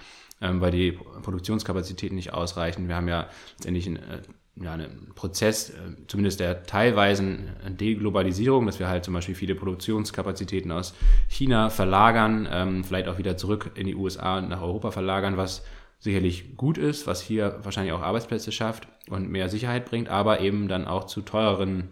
[0.41, 2.89] ähm, weil die Produktionskapazitäten nicht ausreichen.
[2.89, 4.23] Wir haben ja letztendlich ein äh,
[4.63, 5.75] ja, ein Prozess, äh,
[6.07, 10.95] zumindest der teilweisen Deglobalisierung, dass wir halt zum Beispiel viele Produktionskapazitäten aus
[11.29, 15.63] China verlagern, ähm, vielleicht auch wieder zurück in die USA und nach Europa verlagern, was
[15.99, 20.69] sicherlich gut ist, was hier wahrscheinlich auch Arbeitsplätze schafft und mehr Sicherheit bringt, aber eben
[20.69, 21.89] dann auch zu teureren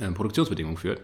[0.00, 1.02] äh, Produktionsbedingungen führt.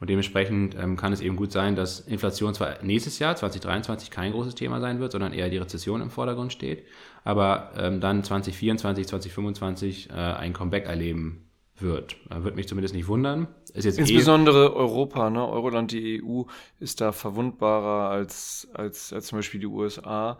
[0.00, 4.32] Und dementsprechend ähm, kann es eben gut sein, dass Inflation zwar nächstes Jahr, 2023, kein
[4.32, 6.84] großes Thema sein wird, sondern eher die Rezession im Vordergrund steht,
[7.22, 11.44] aber ähm, dann 2024, 2025 äh, ein Comeback erleben
[11.76, 12.16] wird.
[12.30, 13.48] Würde mich zumindest nicht wundern.
[13.72, 15.46] Ist jetzt Insbesondere eh Europa, ne?
[15.46, 16.44] Euroland, die EU
[16.78, 20.38] ist da verwundbarer als, als, als zum Beispiel die USA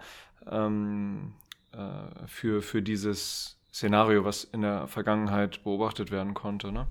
[0.49, 1.33] ähm,
[1.73, 6.71] äh, für, für dieses Szenario, was in der Vergangenheit beobachtet werden konnte.
[6.71, 6.87] Ne?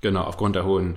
[0.00, 0.96] Genau, aufgrund der hohen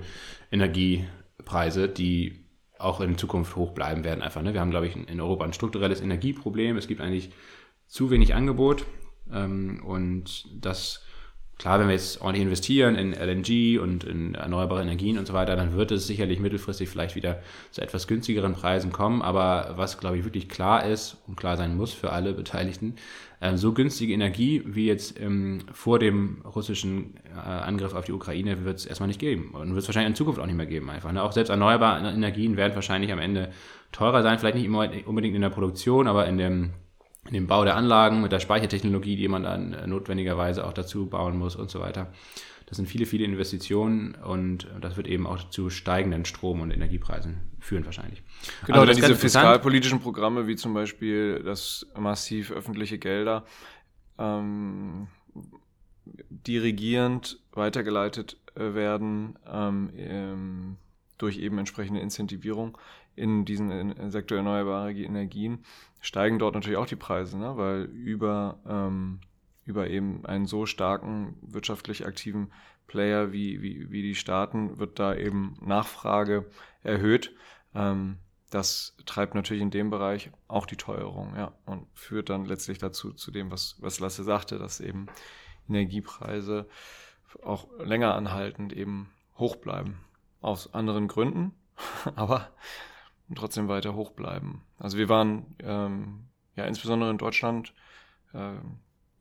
[0.50, 2.44] Energiepreise, die
[2.78, 4.42] auch in Zukunft hoch bleiben werden einfach.
[4.42, 4.54] Ne?
[4.54, 6.76] Wir haben, glaube ich, in Europa ein strukturelles Energieproblem.
[6.76, 7.30] Es gibt eigentlich
[7.86, 8.86] zu wenig Angebot
[9.32, 11.04] ähm, und das
[11.60, 15.56] Klar, wenn wir jetzt ordentlich investieren in LNG und in erneuerbare Energien und so weiter,
[15.56, 19.20] dann wird es sicherlich mittelfristig vielleicht wieder zu etwas günstigeren Preisen kommen.
[19.20, 22.94] Aber was, glaube ich, wirklich klar ist und klar sein muss für alle Beteiligten,
[23.40, 28.64] äh, so günstige Energie wie jetzt ähm, vor dem russischen äh, Angriff auf die Ukraine
[28.64, 30.88] wird es erstmal nicht geben und wird es wahrscheinlich in Zukunft auch nicht mehr geben.
[30.88, 31.12] Einfach.
[31.12, 31.22] Ne?
[31.22, 33.50] Auch selbst erneuerbare Energien werden wahrscheinlich am Ende
[33.92, 36.70] teurer sein, vielleicht nicht immer unbedingt in der Produktion, aber in dem
[37.30, 41.06] in dem Bau der Anlagen, mit der Speichertechnologie, die man dann äh, notwendigerweise auch dazu
[41.06, 42.12] bauen muss und so weiter.
[42.66, 47.40] Das sind viele, viele Investitionen und das wird eben auch zu steigenden Strom- und Energiepreisen
[47.58, 48.22] führen wahrscheinlich.
[48.66, 53.44] Genau, also diese fiskalpolitischen Programme, wie zum Beispiel, dass massiv öffentliche Gelder
[54.18, 55.08] ähm,
[56.30, 60.76] dirigierend weitergeleitet äh, werden ähm,
[61.18, 62.78] durch eben entsprechende Incentivierung
[63.16, 65.64] in diesen Sektor erneuerbare Energien,
[66.00, 67.56] steigen dort natürlich auch die Preise, ne?
[67.56, 69.20] weil über, ähm,
[69.64, 72.50] über eben einen so starken wirtschaftlich aktiven
[72.86, 76.50] Player wie, wie, wie die Staaten wird da eben Nachfrage
[76.82, 77.32] erhöht.
[77.74, 78.18] Ähm,
[78.50, 83.12] das treibt natürlich in dem Bereich auch die Teuerung, ja, und führt dann letztlich dazu,
[83.12, 85.06] zu dem, was, was Lasse sagte, dass eben
[85.68, 86.66] Energiepreise
[87.44, 89.08] auch länger anhaltend eben
[89.38, 90.00] hoch bleiben.
[90.40, 91.52] Aus anderen Gründen,
[92.16, 92.50] aber
[93.30, 94.62] und trotzdem weiter hoch bleiben.
[94.78, 97.72] Also wir waren ähm, ja insbesondere in Deutschland
[98.34, 98.56] äh,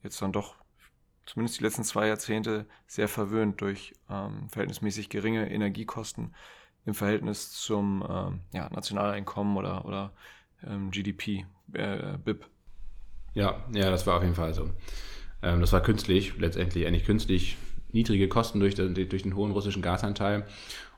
[0.03, 0.55] jetzt dann doch
[1.25, 6.33] zumindest die letzten zwei Jahrzehnte sehr verwöhnt durch ähm, verhältnismäßig geringe Energiekosten
[6.85, 10.11] im Verhältnis zum ähm, ja, Nationaleinkommen oder, oder
[10.65, 12.47] ähm, GDP, äh, BIP.
[13.35, 14.71] Ja, ja, das war auf jeden Fall so.
[15.43, 17.57] Ähm, das war künstlich, letztendlich eigentlich künstlich
[17.91, 20.45] niedrige Kosten durch den, durch den hohen russischen Gasanteil.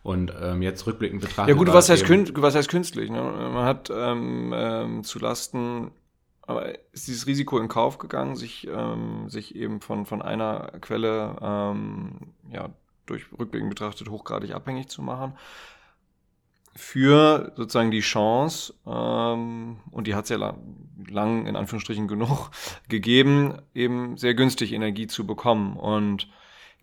[0.03, 1.49] Und ähm, jetzt rückblickend betrachtet.
[1.49, 3.11] Ja gut, was heißt, was heißt künstlich?
[3.11, 3.21] Ne?
[3.21, 5.91] Man hat ähm, ähm, zu Lasten
[6.51, 11.37] aber ist dieses Risiko in Kauf gegangen, sich, ähm, sich eben von, von einer Quelle
[11.41, 12.69] ähm, ja,
[13.05, 15.33] durch rückblickend betrachtet hochgradig abhängig zu machen.
[16.75, 20.57] Für sozusagen die Chance, ähm, und die hat es ja lang,
[21.09, 22.49] lang in Anführungsstrichen genug
[22.89, 25.77] gegeben, eben sehr günstig Energie zu bekommen.
[25.77, 26.29] Und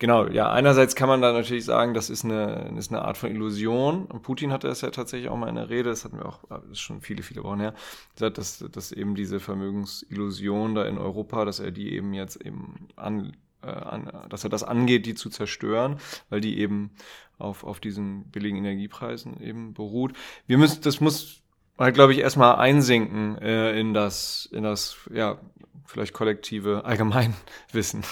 [0.01, 3.31] Genau, ja, einerseits kann man da natürlich sagen, das ist eine, ist eine Art von
[3.31, 4.07] Illusion.
[4.07, 6.39] Und Putin hatte das ja tatsächlich auch mal in der Rede, das hatten wir auch,
[6.49, 7.75] das ist schon viele, viele Wochen her,
[8.15, 12.89] gesagt, dass, dass eben diese Vermögensillusion da in Europa, dass er die eben jetzt eben
[12.95, 15.99] an, äh, an, dass er das angeht, die zu zerstören,
[16.31, 16.93] weil die eben
[17.39, 20.13] auf, auf diesen billigen Energiepreisen eben beruht.
[20.47, 21.43] Wir müssen, das muss
[21.77, 25.41] halt, glaube ich, erstmal einsinken äh, in das, in das, ja,
[25.87, 28.05] vielleicht kollektive Allgemeinwissen.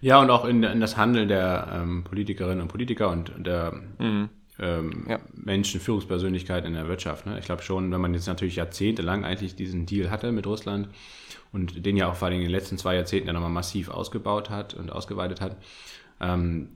[0.00, 4.28] Ja, und auch in, in das Handeln der ähm, Politikerinnen und Politiker und der mhm.
[4.58, 5.18] ähm, ja.
[5.32, 7.26] Menschen, Führungspersönlichkeiten in der Wirtschaft.
[7.26, 7.38] Ne?
[7.38, 10.88] Ich glaube schon, wenn man jetzt natürlich jahrzehntelang eigentlich diesen Deal hatte mit Russland
[11.52, 14.50] und den ja auch vor allem in den letzten zwei Jahrzehnten ja nochmal massiv ausgebaut
[14.50, 15.56] hat und ausgeweitet hat,
[16.20, 16.68] ähm,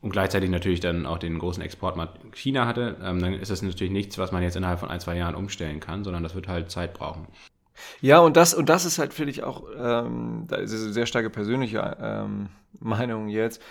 [0.00, 3.92] und gleichzeitig natürlich dann auch den großen Exportmarkt China hatte, ähm, dann ist das natürlich
[3.92, 6.70] nichts, was man jetzt innerhalb von ein, zwei Jahren umstellen kann, sondern das wird halt
[6.70, 7.26] Zeit brauchen.
[8.00, 11.06] Ja, und das, und das ist halt, finde ich, auch, ähm, da ist eine sehr
[11.06, 12.48] starke persönliche ähm,
[12.80, 13.62] Meinung jetzt.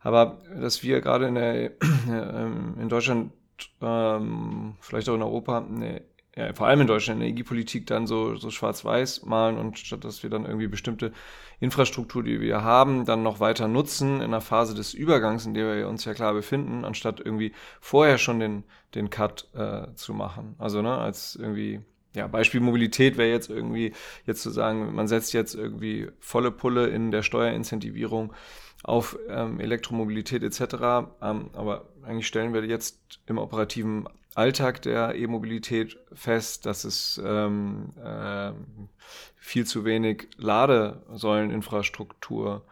[0.00, 1.72] Aber dass wir gerade in, der,
[2.08, 3.32] ähm, in Deutschland,
[3.80, 6.02] ähm, vielleicht auch in Europa, ne,
[6.36, 10.30] ja, vor allem in Deutschland, Energiepolitik dann so, so schwarz-weiß malen und statt dass wir
[10.30, 11.12] dann irgendwie bestimmte
[11.60, 15.76] Infrastruktur, die wir haben, dann noch weiter nutzen in einer Phase des Übergangs, in der
[15.76, 20.56] wir uns ja klar befinden, anstatt irgendwie vorher schon den, den Cut äh, zu machen.
[20.58, 21.80] Also, ne, als irgendwie
[22.14, 23.92] ja, Beispiel Mobilität wäre jetzt irgendwie,
[24.24, 28.32] jetzt zu sagen, man setzt jetzt irgendwie volle Pulle in der Steuerincentivierung
[28.84, 31.10] auf ähm, Elektromobilität etc.
[31.20, 37.92] Ähm, aber eigentlich stellen wir jetzt im operativen Alltag der E-Mobilität fest, dass es ähm,
[38.02, 38.50] äh,
[39.36, 42.64] viel zu wenig Ladesäuleninfrastruktur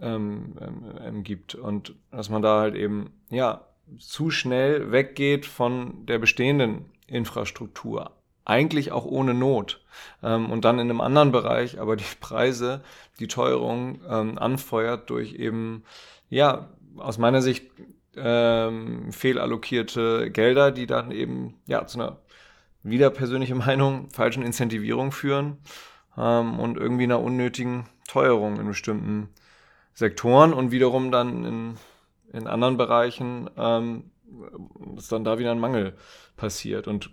[0.00, 0.54] ähm,
[1.00, 3.64] ähm, gibt und dass man da halt eben ja
[3.98, 8.10] zu schnell weggeht von der bestehenden Infrastruktur
[8.44, 9.80] eigentlich auch ohne Not.
[10.22, 12.82] Ähm, und dann in einem anderen Bereich aber die Preise,
[13.18, 15.84] die Teuerung ähm, anfeuert durch eben,
[16.28, 17.70] ja, aus meiner Sicht
[18.16, 22.18] ähm, fehlallokierte Gelder, die dann eben, ja, zu einer
[22.82, 25.58] wieder persönliche Meinung, falschen Incentivierung führen
[26.16, 29.28] ähm, und irgendwie einer unnötigen Teuerung in bestimmten
[29.94, 31.76] Sektoren und wiederum dann in,
[32.32, 34.10] in anderen Bereichen, ähm,
[34.94, 35.94] dass dann da wieder ein Mangel
[36.36, 36.88] passiert.
[36.88, 37.10] Und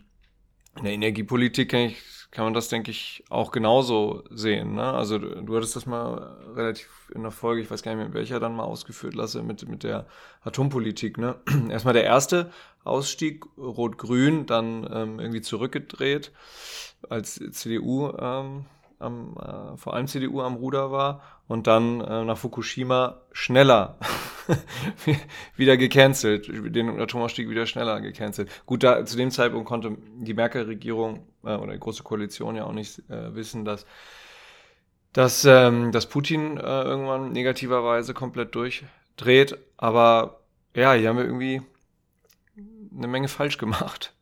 [0.78, 1.98] in der Energiepolitik kann, ich,
[2.32, 4.76] kann man das, denke ich, auch genauso sehen.
[4.76, 4.84] Ne?
[4.84, 8.14] Also du, du hattest das mal relativ in der Folge, ich weiß gar nicht mehr,
[8.14, 10.06] welcher dann mal ausgeführt lasse, mit, mit der
[10.44, 11.18] Atompolitik.
[11.18, 11.36] Ne?
[11.70, 12.52] Erstmal der erste
[12.84, 16.32] Ausstieg, Rot-Grün, dann ähm, irgendwie zurückgedreht,
[17.10, 18.66] als CDU ähm,
[19.00, 23.98] am, äh, vor allem CDU am Ruder war und dann äh, nach Fukushima schneller
[25.56, 28.50] wieder gecancelt, den Atomausstieg wieder schneller gecancelt.
[28.66, 32.74] Gut, da zu dem Zeitpunkt konnte die Merkel-Regierung äh, oder die Große Koalition ja auch
[32.74, 33.86] nicht äh, wissen, dass
[35.14, 39.58] dass, ähm, dass Putin äh, irgendwann negativerweise komplett durchdreht.
[39.78, 40.42] Aber
[40.76, 41.62] ja, hier haben wir irgendwie
[42.96, 44.14] eine Menge falsch gemacht.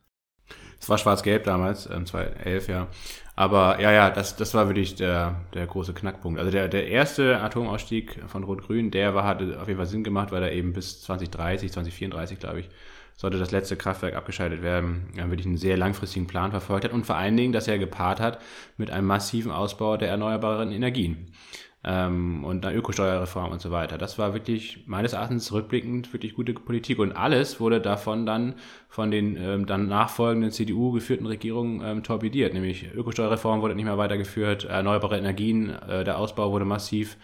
[0.80, 2.86] Es war schwarz-gelb damals, ähm, 2011, ja.
[3.38, 6.40] Aber ja, ja, das, das war wirklich der, der große Knackpunkt.
[6.40, 10.32] Also der, der erste Atomausstieg von Rot-Grün, der war, hatte auf jeden Fall Sinn gemacht,
[10.32, 12.68] weil er eben bis 2030, 2034, glaube ich,
[13.14, 17.06] sollte das letzte Kraftwerk abgeschaltet werden, ja, wirklich einen sehr langfristigen Plan verfolgt hat und
[17.06, 18.40] vor allen Dingen, dass er gepaart hat
[18.76, 21.30] mit einem massiven Ausbau der erneuerbaren Energien
[21.88, 23.96] ähm, und einer Ökosteuerreform und so weiter.
[23.96, 28.54] Das war wirklich meines Erachtens rückblickend wirklich gute Politik und alles wurde davon dann
[28.90, 33.96] von den ähm, dann nachfolgenden CDU geführten Regierungen ähm, torpediert, nämlich Ökosteuerreform wurde nicht mehr
[33.96, 37.16] weitergeführt, erneuerbare Energien, äh, der Ausbau wurde massiv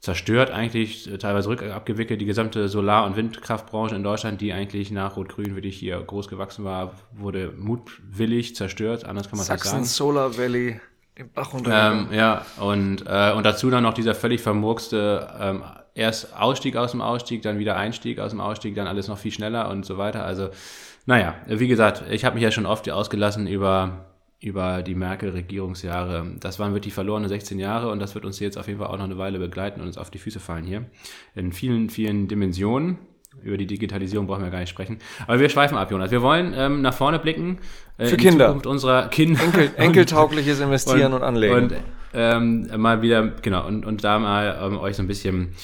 [0.00, 2.20] zerstört eigentlich, äh, teilweise rückabgewickelt.
[2.20, 6.64] Die gesamte Solar- und Windkraftbranche in Deutschland, die eigentlich nach Rot-Grün wirklich hier groß gewachsen
[6.64, 9.04] war, wurde mutwillig zerstört.
[9.04, 9.84] Anders kann man es nicht sagen.
[9.84, 10.80] Solar Valley
[11.20, 11.92] den Bach runter.
[11.92, 15.62] Ähm, ja, und, äh, und dazu dann noch dieser völlig vermurkste ähm,
[15.94, 19.32] erst Ausstieg aus dem Ausstieg, dann wieder Einstieg aus dem Ausstieg, dann alles noch viel
[19.32, 20.24] schneller und so weiter.
[20.24, 20.50] Also,
[21.06, 24.06] naja, wie gesagt, ich habe mich ja schon oft ausgelassen über,
[24.40, 26.26] über die Merkel-Regierungsjahre.
[26.40, 28.98] Das waren wirklich verlorene 16 Jahre und das wird uns jetzt auf jeden Fall auch
[28.98, 30.86] noch eine Weile begleiten und uns auf die Füße fallen hier.
[31.34, 32.98] In vielen, vielen Dimensionen.
[33.42, 34.98] Über die Digitalisierung brauchen wir gar nicht sprechen.
[35.26, 36.10] Aber wir schweifen ab, Jonas.
[36.10, 37.58] Wir wollen ähm, nach vorne blicken.
[37.96, 38.46] Äh, Für Kinder.
[38.48, 39.42] Zukunft unserer Kinder.
[39.42, 41.54] Enkel, enkeltaugliches Investieren und, und Anlegen.
[41.54, 41.74] Und
[42.12, 45.54] ähm, mal wieder, genau, und, und da mal ähm, euch so ein bisschen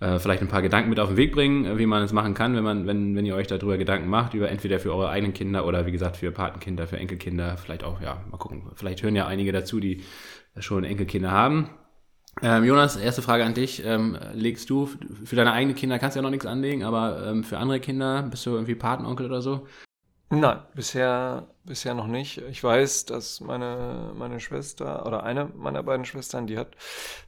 [0.00, 2.34] äh, vielleicht ein paar Gedanken mit auf den Weg bringen, äh, wie man es machen
[2.34, 5.32] kann, wenn man, wenn, wenn ihr euch darüber Gedanken macht, über entweder für eure eigenen
[5.32, 8.64] Kinder oder wie gesagt für Patenkinder, für Enkelkinder, vielleicht auch, ja, mal gucken.
[8.74, 10.02] Vielleicht hören ja einige dazu, die
[10.58, 11.70] schon Enkelkinder haben.
[12.40, 13.84] Ähm, Jonas, erste Frage an dich.
[13.84, 14.86] Ähm, legst du
[15.24, 18.22] für deine eigenen Kinder, kannst du ja noch nichts anlegen, aber ähm, für andere Kinder,
[18.22, 19.66] bist du irgendwie Patenonkel oder so?
[20.30, 22.38] Nein, bisher, bisher noch nicht.
[22.38, 26.74] Ich weiß, dass meine, meine Schwester oder eine meiner beiden Schwestern, die hat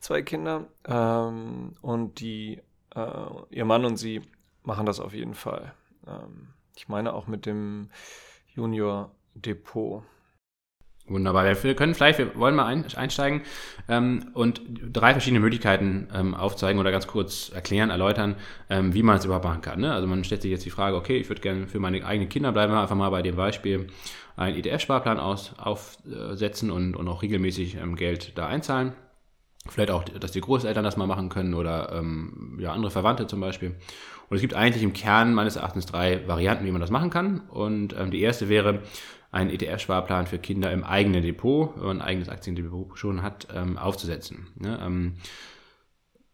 [0.00, 2.62] zwei Kinder ähm, und die,
[2.94, 4.22] äh, ihr Mann und sie
[4.62, 5.74] machen das auf jeden Fall.
[6.06, 7.90] Ähm, ich meine auch mit dem
[8.54, 10.02] Junior Depot.
[11.06, 11.44] Wunderbar.
[11.62, 12.64] Wir können vielleicht, wir wollen mal
[12.96, 13.42] einsteigen
[13.88, 18.36] ähm, und drei verschiedene Möglichkeiten ähm, aufzeigen oder ganz kurz erklären, erläutern,
[18.70, 19.80] ähm, wie man es überhaupt machen kann.
[19.80, 19.92] Ne?
[19.92, 22.52] Also man stellt sich jetzt die Frage, okay, ich würde gerne für meine eigenen Kinder,
[22.52, 23.88] bleiben wir einfach mal bei dem Beispiel,
[24.36, 28.94] einen ETF-Sparplan aufsetzen und, und auch regelmäßig ähm, Geld da einzahlen.
[29.68, 33.40] Vielleicht auch, dass die Großeltern das mal machen können oder ähm, ja, andere Verwandte zum
[33.40, 33.74] Beispiel.
[34.28, 37.40] Und es gibt eigentlich im Kern meines Erachtens drei Varianten, wie man das machen kann.
[37.48, 38.80] Und ähm, die erste wäre,
[39.34, 43.76] einen ETF-Sparplan für Kinder im eigenen Depot, wenn man ein eigenes Aktiendepot schon hat, ähm,
[43.76, 44.46] aufzusetzen.
[44.56, 44.78] Ne?
[44.80, 45.16] Ähm,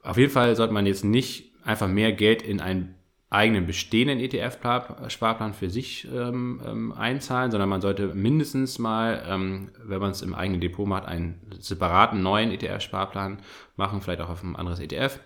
[0.02, 2.94] auf jeden Fall sollte man jetzt nicht einfach mehr Geld in einen
[3.30, 10.00] eigenen bestehenden ETF-Sparplan für sich ähm, ähm, einzahlen, sondern man sollte mindestens mal, ähm, wenn
[10.00, 13.38] man es im eigenen Depot macht, einen separaten neuen ETF-Sparplan
[13.76, 15.20] machen, vielleicht auch auf ein anderes ETF.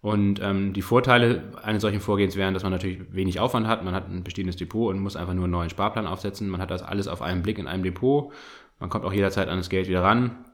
[0.00, 3.84] Und ähm, die Vorteile eines solchen Vorgehens wären, dass man natürlich wenig Aufwand hat.
[3.84, 6.48] Man hat ein bestehendes Depot und muss einfach nur einen neuen Sparplan aufsetzen.
[6.48, 8.32] Man hat das alles auf einen Blick in einem Depot.
[8.78, 10.44] Man kommt auch jederzeit an das Geld wieder ran.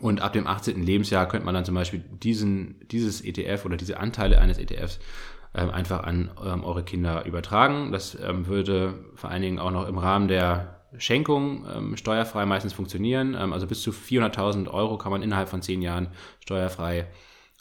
[0.00, 0.82] Und ab dem 18.
[0.82, 5.00] Lebensjahr könnte man dann zum Beispiel diesen, dieses ETF oder diese Anteile eines ETFs
[5.54, 7.90] ähm, einfach an ähm, eure Kinder übertragen.
[7.92, 12.72] Das ähm, würde vor allen Dingen auch noch im Rahmen der Schenkung ähm, steuerfrei meistens
[12.72, 13.36] funktionieren.
[13.38, 16.08] Ähm, also bis zu 400.000 Euro kann man innerhalb von zehn Jahren
[16.40, 17.06] steuerfrei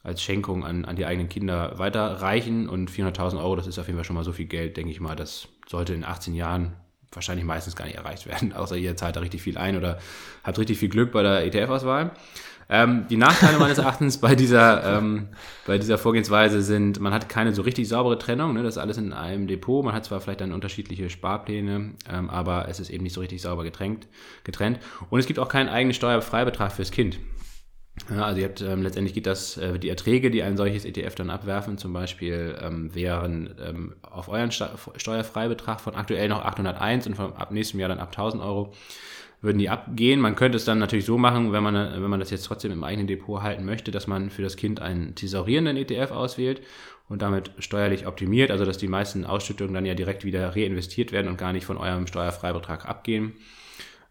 [0.04, 2.70] als Schenkung an, an die eigenen Kinder weiterreichen.
[2.70, 5.00] Und 400.000 Euro, das ist auf jeden Fall schon mal so viel Geld, denke ich
[5.00, 6.74] mal, das sollte in 18 Jahren
[7.12, 10.00] wahrscheinlich meistens gar nicht erreicht werden, außer ihr zahlt da richtig viel ein oder
[10.44, 12.12] habt richtig viel Glück bei der ETF-Auswahl.
[12.72, 15.30] Ähm, die Nachteile meines Erachtens bei dieser, ähm,
[15.66, 18.62] bei dieser Vorgehensweise sind, man hat keine so richtig saubere Trennung, ne?
[18.62, 22.68] das ist alles in einem Depot, man hat zwar vielleicht dann unterschiedliche Sparpläne, ähm, aber
[22.70, 24.08] es ist eben nicht so richtig sauber getrennt,
[24.44, 24.80] getrennt.
[25.10, 27.18] Und es gibt auch keinen eigenen Steuerfreibetrag fürs Kind.
[28.10, 31.16] Ja, also ihr habt ähm, letztendlich geht das, äh, die Erträge, die ein solches ETF
[31.16, 37.08] dann abwerfen, zum Beispiel ähm, wären ähm, auf euren Sta Steuerfreibetrag von aktuell noch 801
[37.08, 38.74] und von ab nächstem Jahr dann ab 1000 Euro
[39.42, 40.20] würden die abgehen.
[40.20, 42.84] Man könnte es dann natürlich so machen, wenn man, wenn man das jetzt trotzdem im
[42.84, 46.62] eigenen Depot halten möchte, dass man für das Kind einen tesorierenden ETF auswählt
[47.08, 51.28] und damit steuerlich optimiert, also dass die meisten Ausschüttungen dann ja direkt wieder reinvestiert werden
[51.28, 53.34] und gar nicht von eurem Steuerfreibetrag abgehen.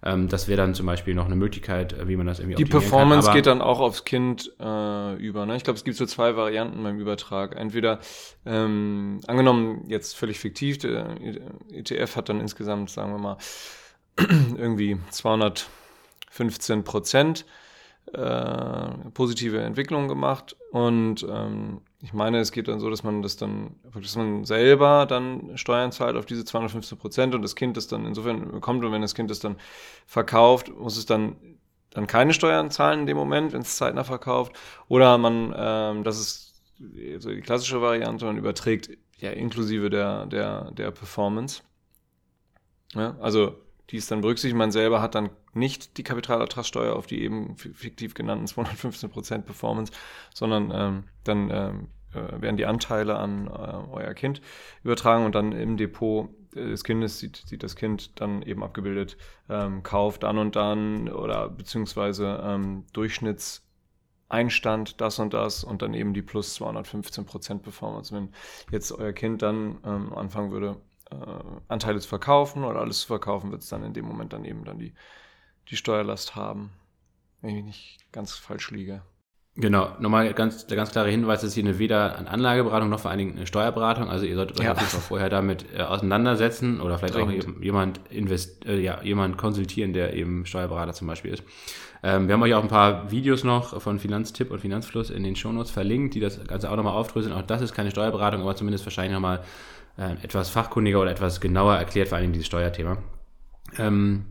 [0.02, 2.64] Ähm, das wäre dann zum Beispiel noch eine Möglichkeit, äh, wie man das irgendwie Die
[2.64, 5.44] Performance kann, geht dann auch aufs Kind äh, über.
[5.44, 5.56] Ne?
[5.56, 7.56] Ich glaube, es gibt so zwei Varianten beim Übertrag.
[7.56, 7.98] Entweder
[8.46, 11.16] ähm, angenommen jetzt völlig fiktiv, der
[11.72, 13.38] ETF hat dann insgesamt, sagen wir mal,
[14.56, 17.44] irgendwie 215 Prozent
[18.12, 20.56] äh, positive Entwicklung gemacht.
[20.70, 25.04] Und ähm, ich meine, es geht dann so, dass man das dann, dass man selber
[25.06, 28.92] dann Steuern zahlt auf diese 215 Prozent und das Kind das dann insofern bekommt und
[28.92, 29.56] wenn das Kind das dann
[30.06, 31.36] verkauft, muss es dann
[31.90, 34.52] dann keine Steuern zahlen in dem Moment, wenn es zeitnah verkauft.
[34.88, 36.62] Oder man, ähm, das ist
[37.18, 41.62] so die klassische Variante, man überträgt ja inklusive der, der, der Performance.
[42.94, 43.56] Ja, also
[43.90, 44.56] die ist dann berücksichtigt.
[44.56, 49.92] Man selber hat dann nicht die Kapitalertragssteuer auf die eben fiktiv genannten 215% Performance,
[50.34, 54.40] sondern ähm, dann ähm, äh, werden die Anteile an äh, euer Kind
[54.82, 59.16] übertragen und dann im Depot des Kindes sieht, sieht das Kind dann eben abgebildet,
[59.48, 66.14] ähm, kauft dann und dann oder beziehungsweise ähm, Durchschnittseinstand das und das und dann eben
[66.14, 68.14] die plus 215% Performance.
[68.14, 68.30] Wenn
[68.70, 71.16] jetzt euer Kind dann ähm, anfangen würde, äh,
[71.68, 74.64] Anteile zu verkaufen oder alles zu verkaufen, wird es dann in dem Moment dann eben
[74.64, 74.94] dann die,
[75.68, 76.70] die Steuerlast haben.
[77.40, 79.02] Wenn ich nicht ganz falsch liege.
[79.60, 83.10] Genau, nochmal ganz, der ganz klare Hinweis ist hier eine weder eine Anlageberatung noch vor
[83.10, 84.08] allen Dingen eine Steuerberatung.
[84.08, 84.72] Also ihr solltet euch ja.
[84.72, 87.44] auf jeden Fall vorher damit äh, auseinandersetzen oder vielleicht Dringend.
[87.44, 91.42] auch jemand invest, äh, ja, jemand konsultieren, der eben Steuerberater zum Beispiel ist.
[92.04, 95.34] Ähm, wir haben euch auch ein paar Videos noch von Finanztipp und Finanzfluss in den
[95.34, 97.34] Shownotes verlinkt, die das Ganze auch nochmal aufdröseln.
[97.34, 99.42] Auch das ist keine Steuerberatung, aber zumindest wahrscheinlich nochmal
[99.98, 102.98] äh, etwas fachkundiger oder etwas genauer erklärt, vor allem dieses Steuerthema.
[103.78, 104.26] Ähm,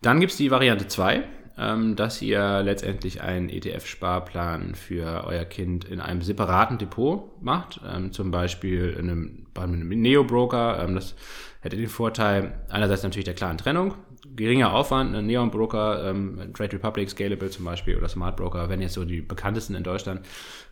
[0.00, 1.24] dann gibt es die Variante 2,
[1.58, 8.12] ähm, dass ihr letztendlich einen ETF-Sparplan für euer Kind in einem separaten Depot macht, ähm,
[8.12, 10.82] zum Beispiel in einem, bei einem Neo-Broker.
[10.82, 11.14] Ähm, das
[11.60, 13.94] hätte den Vorteil einerseits natürlich der klaren Trennung,
[14.34, 18.94] geringer Aufwand, ein Neon-Broker, ähm, Trade Republic, Scalable zum Beispiel oder Smart Broker, wenn jetzt
[18.94, 20.22] so die bekanntesten in Deutschland.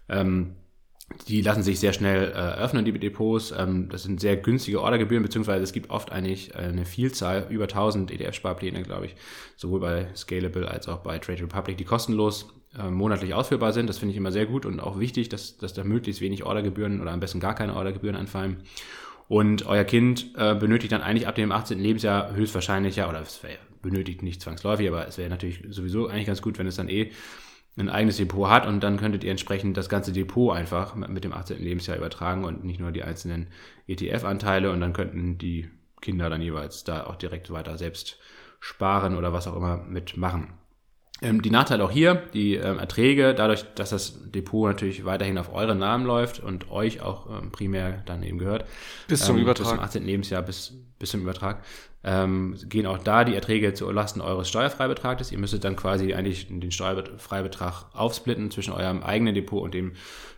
[0.09, 0.55] Ähm,
[1.29, 3.53] die lassen sich sehr schnell äh, öffnen, die Depots.
[3.57, 8.11] Ähm, das sind sehr günstige Ordergebühren, beziehungsweise es gibt oft eigentlich eine Vielzahl, über 1000
[8.11, 9.17] ETF-Sparpläne, glaube ich,
[9.57, 13.89] sowohl bei Scalable als auch bei Trade Republic, die kostenlos äh, monatlich ausführbar sind.
[13.89, 17.01] Das finde ich immer sehr gut und auch wichtig, dass, dass da möglichst wenig Ordergebühren
[17.01, 18.59] oder am besten gar keine Ordergebühren anfallen.
[19.29, 21.79] Und euer Kind äh, benötigt dann eigentlich ab dem 18.
[21.79, 23.41] Lebensjahr höchstwahrscheinlich ja, oder es
[23.83, 27.11] benötigt nicht zwangsläufig, aber es wäre natürlich sowieso eigentlich ganz gut, wenn es dann eh
[27.77, 31.33] ein eigenes Depot hat und dann könntet ihr entsprechend das ganze Depot einfach mit dem
[31.33, 31.63] 18.
[31.63, 33.49] Lebensjahr übertragen und nicht nur die einzelnen
[33.87, 38.19] ETF-Anteile und dann könnten die Kinder dann jeweils da auch direkt weiter selbst
[38.59, 40.55] sparen oder was auch immer mitmachen.
[41.23, 45.53] Ähm, die Nachteile auch hier, die ähm, Erträge, dadurch, dass das Depot natürlich weiterhin auf
[45.53, 48.65] euren Namen läuft und euch auch ähm, primär dann eben gehört.
[49.07, 49.67] Bis zum ähm, Übertrag.
[49.67, 50.05] Bis zum 18.
[50.05, 51.63] Lebensjahr, bis, bis zum Übertrag.
[52.03, 55.33] Ähm, gehen auch da die Erträge zu Lasten eures Steuerfreibetrages.
[55.33, 59.93] Ihr müsstet dann quasi eigentlich den Steuerfreibetrag aufsplitten zwischen eurem eigenen Depot und dem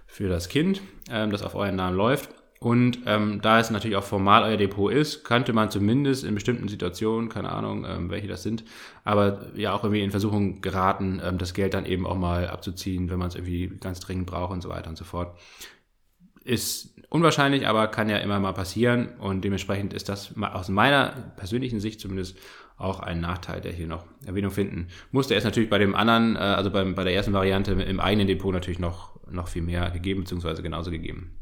[0.07, 2.31] für das Kind, ähm, das auf euren Namen läuft.
[2.63, 6.69] Und ähm, da es natürlich auch formal euer Depot ist, könnte man zumindest in bestimmten
[6.69, 8.63] Situationen, keine Ahnung, ähm, welche das sind,
[9.03, 13.11] aber ja auch irgendwie in Versuchung geraten, ähm, das Geld dann eben auch mal abzuziehen,
[13.11, 15.37] wenn man es irgendwie ganz dringend braucht und so weiter und so fort.
[16.45, 21.79] Ist unwahrscheinlich, aber kann ja immer mal passieren und dementsprechend ist das aus meiner persönlichen
[21.79, 22.39] Sicht zumindest
[22.79, 25.29] auch ein Nachteil, der hier noch Erwähnung finden muss.
[25.29, 28.27] Der ist natürlich bei dem anderen, äh, also beim, bei der ersten Variante im eigenen
[28.27, 31.39] Depot natürlich noch, noch viel mehr gegeben, beziehungsweise genauso gegeben.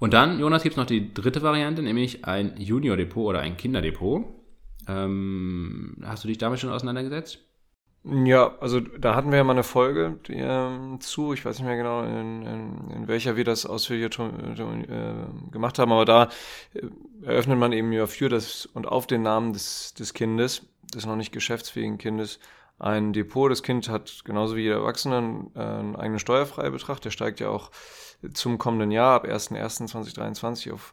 [0.00, 4.24] Und dann, Jonas, gibt es noch die dritte Variante, nämlich ein Junior-Depot oder ein Kinderdepot.
[4.86, 7.47] Ähm, hast du dich damit schon auseinandergesetzt?
[8.10, 11.66] Ja, also da hatten wir ja mal eine Folge die, ähm, zu, ich weiß nicht
[11.66, 16.28] mehr genau, in, in, in welcher wir das ausführlich äh, gemacht haben, aber da
[16.72, 16.86] äh,
[17.22, 20.62] eröffnet man eben ja für das und auf den Namen des, des Kindes,
[20.94, 22.38] des noch nicht geschäftsfähigen Kindes,
[22.78, 23.50] ein Depot.
[23.50, 27.70] Das Kind hat genauso wie jeder Erwachsene äh, einen eigenen Steuerfreibetrag, der steigt ja auch
[28.32, 30.92] zum kommenden Jahr ab 1.1.2023 auf,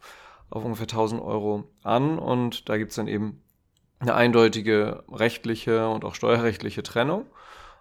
[0.50, 2.18] auf ungefähr 1000 Euro an.
[2.18, 3.42] Und da gibt es dann eben
[3.98, 7.26] eine eindeutige rechtliche und auch steuerrechtliche Trennung.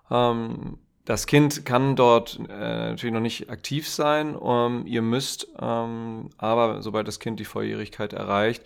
[0.10, 4.36] Ähm, das Kind kann dort äh, natürlich noch nicht aktiv sein.
[4.36, 8.64] Um, ähm, ihr müsst ähm, aber, sobald das Kind die Volljährigkeit erreicht,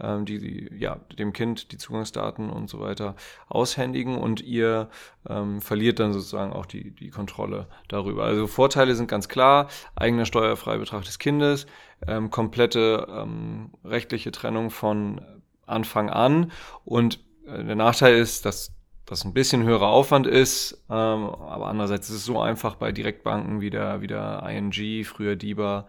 [0.00, 3.14] ähm, die, die ja, dem Kind die Zugangsdaten und so weiter
[3.48, 4.88] aushändigen und ihr
[5.28, 8.24] ähm, verliert dann sozusagen auch die, die Kontrolle darüber.
[8.24, 11.66] Also Vorteile sind ganz klar, eigener Steuerfreibetrag des Kindes,
[12.06, 15.20] ähm, komplette ähm, rechtliche Trennung von
[15.66, 16.52] Anfang an
[16.84, 18.72] und äh, der Nachteil ist, dass
[19.06, 23.60] das ein bisschen höherer Aufwand ist, ähm, aber andererseits ist es so einfach bei Direktbanken
[23.60, 25.86] wie der, wie der ING, früher DIBA,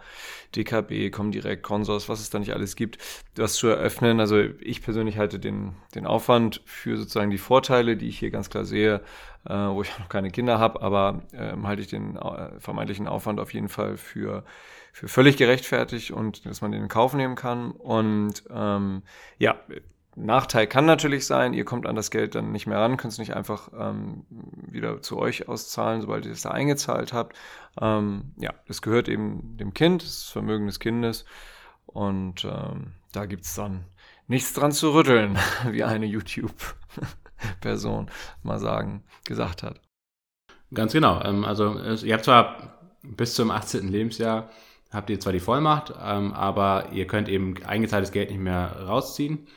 [0.56, 3.00] DKB, Comdirect, Consors, was es da nicht alles gibt,
[3.34, 4.20] das zu eröffnen.
[4.20, 8.52] Also ich persönlich halte den, den Aufwand für sozusagen die Vorteile, die ich hier ganz
[8.52, 9.02] klar sehe,
[9.50, 13.40] äh, wo ich noch keine Kinder habe, aber ähm, halte ich den äh, vermeintlichen Aufwand
[13.40, 14.44] auf jeden Fall für
[14.98, 17.70] für völlig gerechtfertigt und dass man den in Kauf nehmen kann.
[17.70, 19.04] Und ähm,
[19.38, 19.56] ja,
[20.16, 23.20] Nachteil kann natürlich sein, ihr kommt an das Geld dann nicht mehr ran, könnt es
[23.20, 27.38] nicht einfach ähm, wieder zu euch auszahlen, sobald ihr es da eingezahlt habt.
[27.80, 31.26] Ähm, ja, das gehört eben dem Kind, das, das Vermögen des Kindes.
[31.86, 33.84] Und ähm, da gibt es dann
[34.26, 35.38] nichts dran zu rütteln,
[35.70, 38.10] wie eine YouTube-Person
[38.42, 39.80] mal sagen, gesagt hat.
[40.74, 41.22] Ganz genau.
[41.22, 43.90] Ähm, also ihr habt zwar bis zum 18.
[43.90, 44.50] Lebensjahr
[44.92, 49.48] habt ihr zwar die Vollmacht, ähm, aber ihr könnt eben eingezahltes Geld nicht mehr rausziehen.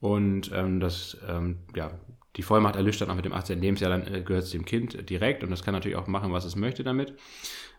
[0.00, 1.90] Und ähm, das, ähm, ja,
[2.36, 3.60] die Vollmacht erlischt dann auch mit dem 18.
[3.60, 6.44] Lebensjahr, dann äh, gehört es dem Kind direkt und das kann natürlich auch machen, was
[6.44, 7.14] es möchte damit.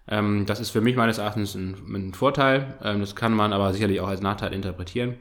[0.07, 2.77] Ähm, das ist für mich meines Erachtens ein, ein Vorteil.
[2.83, 5.17] Ähm, das kann man aber sicherlich auch als Nachteil interpretieren.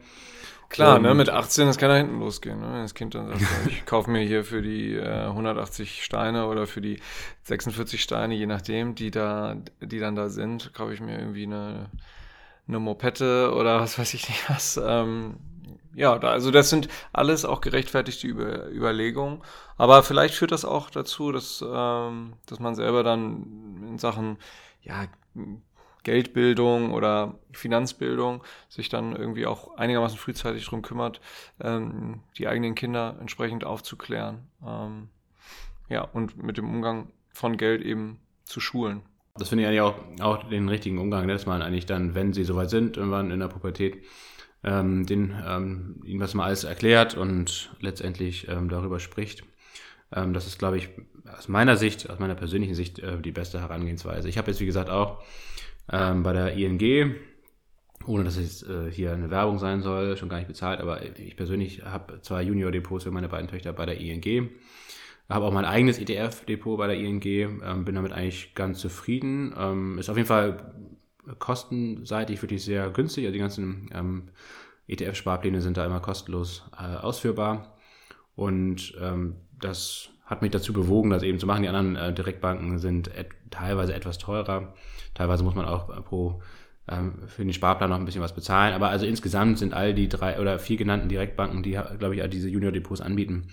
[0.76, 2.60] Klar, ne, mit 18, das kann da hinten losgehen.
[2.60, 2.82] Ne?
[2.82, 6.82] Das Kind dann sagt, ich kaufe mir hier für die äh, 180 Steine oder für
[6.82, 7.00] die
[7.44, 11.90] 46 Steine, je nachdem, die da, die dann da sind, kaufe ich mir irgendwie eine,
[12.68, 14.78] eine Mopette oder was weiß ich nicht was.
[14.84, 15.36] Ähm,
[15.94, 19.42] ja, da, also das sind alles auch gerechtfertigte Über Überlegungen.
[19.78, 24.36] Aber vielleicht führt das auch dazu, dass, ähm, dass man selber dann in Sachen
[24.82, 25.06] ja,
[26.06, 31.20] Geldbildung oder Finanzbildung sich dann irgendwie auch einigermaßen frühzeitig drum kümmert,
[31.60, 34.46] ähm, die eigenen Kinder entsprechend aufzuklären.
[34.64, 35.08] Ähm,
[35.88, 39.02] ja, und mit dem Umgang von Geld eben zu schulen.
[39.36, 42.44] Das finde ich eigentlich auch, auch den richtigen Umgang, dass man eigentlich dann, wenn sie
[42.44, 44.04] soweit sind, irgendwann in der Pubertät,
[44.62, 49.42] ähm, den, ähm, ihnen das mal alles erklärt und letztendlich ähm, darüber spricht.
[50.14, 50.88] Ähm, das ist, glaube ich,
[51.36, 54.28] aus meiner Sicht, aus meiner persönlichen Sicht, äh, die beste Herangehensweise.
[54.28, 55.20] Ich habe jetzt, wie gesagt, auch
[55.90, 57.14] ähm, bei der ING,
[58.06, 61.36] ohne dass es äh, hier eine Werbung sein soll, schon gar nicht bezahlt, aber ich
[61.36, 64.50] persönlich habe zwei Junior-Depots für meine beiden Töchter bei der ING.
[65.28, 69.54] Habe auch mein eigenes ETF-Depot bei der ING, ähm, bin damit eigentlich ganz zufrieden.
[69.58, 70.72] Ähm, ist auf jeden Fall
[71.38, 73.24] kostenseitig wirklich sehr günstig.
[73.24, 74.28] Also die ganzen ähm,
[74.88, 77.76] ETF-Sparpläne sind da immer kostenlos äh, ausführbar.
[78.36, 81.62] Und ähm, das hat mich dazu bewogen, das eben zu machen.
[81.62, 84.74] Die anderen äh, Direktbanken sind et teilweise etwas teurer.
[85.16, 86.40] Teilweise muss man auch pro
[86.88, 88.74] ähm, für den Sparplan noch ein bisschen was bezahlen.
[88.74, 92.48] Aber also insgesamt sind all die drei oder vier genannten Direktbanken, die, glaube ich, diese
[92.48, 93.48] Junior-Depots anbieten,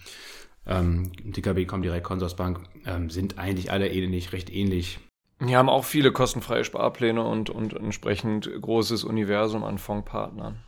[0.68, 5.00] ähm, DKB, Comdirect, Consorsbank, ähm, sind eigentlich alle ähnlich, recht ähnlich.
[5.42, 10.64] Die haben auch viele kostenfreie Sparpläne und, und entsprechend großes Universum an Fondspartnern.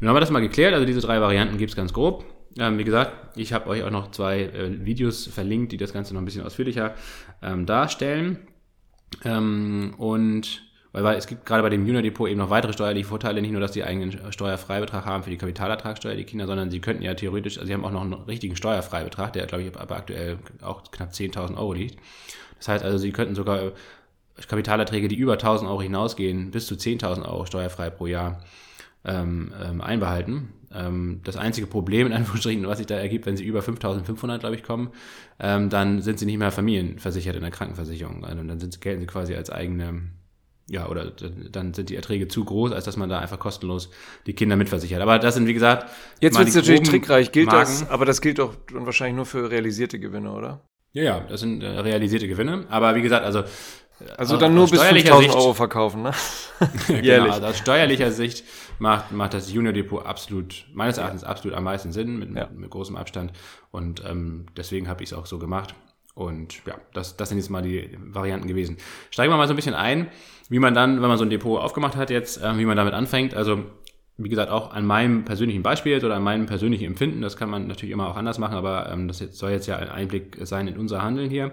[0.00, 0.74] Nun haben wir das mal geklärt.
[0.74, 2.24] Also diese drei Varianten gibt es ganz grob.
[2.58, 6.14] Ähm, wie gesagt, ich habe euch auch noch zwei äh, Videos verlinkt, die das Ganze
[6.14, 6.94] noch ein bisschen ausführlicher
[7.42, 8.38] ähm, darstellen.
[9.24, 10.62] Ähm, und
[10.92, 13.60] weil, es gibt gerade bei dem Junior Depot eben noch weitere steuerliche Vorteile, nicht nur,
[13.60, 17.58] dass die eigenen Steuerfreibetrag haben für die Kapitalertragssteuer, die Kinder, sondern sie könnten ja theoretisch,
[17.58, 21.10] also sie haben auch noch einen richtigen Steuerfreibetrag, der glaube ich aber aktuell auch knapp
[21.10, 21.98] 10.000 Euro liegt.
[22.58, 23.72] Das heißt also, sie könnten sogar
[24.48, 28.40] Kapitalerträge, die über 1.000 Euro hinausgehen, bis zu 10.000 Euro steuerfrei pro Jahr
[29.04, 30.52] ähm, ähm, einbehalten.
[30.74, 34.56] Ähm, das einzige Problem, in Anführungsstrichen, was sich da ergibt, wenn sie über 5500, glaube
[34.56, 34.90] ich, kommen,
[35.38, 38.24] ähm, dann sind sie nicht mehr familienversichert in der Krankenversicherung.
[38.24, 40.02] Also dann sind, gelten sie quasi als eigene,
[40.68, 41.12] ja, oder
[41.50, 43.90] dann sind die Erträge zu groß, als dass man da einfach kostenlos
[44.26, 45.00] die Kinder mitversichert.
[45.00, 47.30] Aber das sind, wie gesagt, jetzt wird es natürlich trickreich.
[47.30, 47.60] Gilt Marken.
[47.60, 50.60] das, aber das gilt doch wahrscheinlich nur für realisierte Gewinne, oder?
[50.92, 52.66] Ja, ja, das sind äh, realisierte Gewinne.
[52.68, 53.44] Aber wie gesagt, also
[54.16, 56.10] also dann nur bis 5000 Euro verkaufen, ne?
[56.88, 58.44] genau, also aus steuerlicher Sicht
[58.78, 62.48] macht, macht das Junior Depot absolut, meines Erachtens absolut am meisten Sinn, mit, ja.
[62.54, 63.32] mit großem Abstand.
[63.70, 65.74] Und ähm, deswegen habe ich es auch so gemacht.
[66.14, 68.76] Und ja, das, das sind jetzt mal die Varianten gewesen.
[69.10, 70.08] Steigen wir mal so ein bisschen ein,
[70.48, 72.94] wie man dann, wenn man so ein Depot aufgemacht hat jetzt, äh, wie man damit
[72.94, 73.34] anfängt.
[73.34, 73.64] Also
[74.16, 77.66] wie gesagt, auch an meinem persönlichen Beispiel oder an meinem persönlichen Empfinden, das kann man
[77.66, 80.68] natürlich immer auch anders machen, aber ähm, das jetzt, soll jetzt ja ein Einblick sein
[80.68, 81.52] in unser Handeln hier.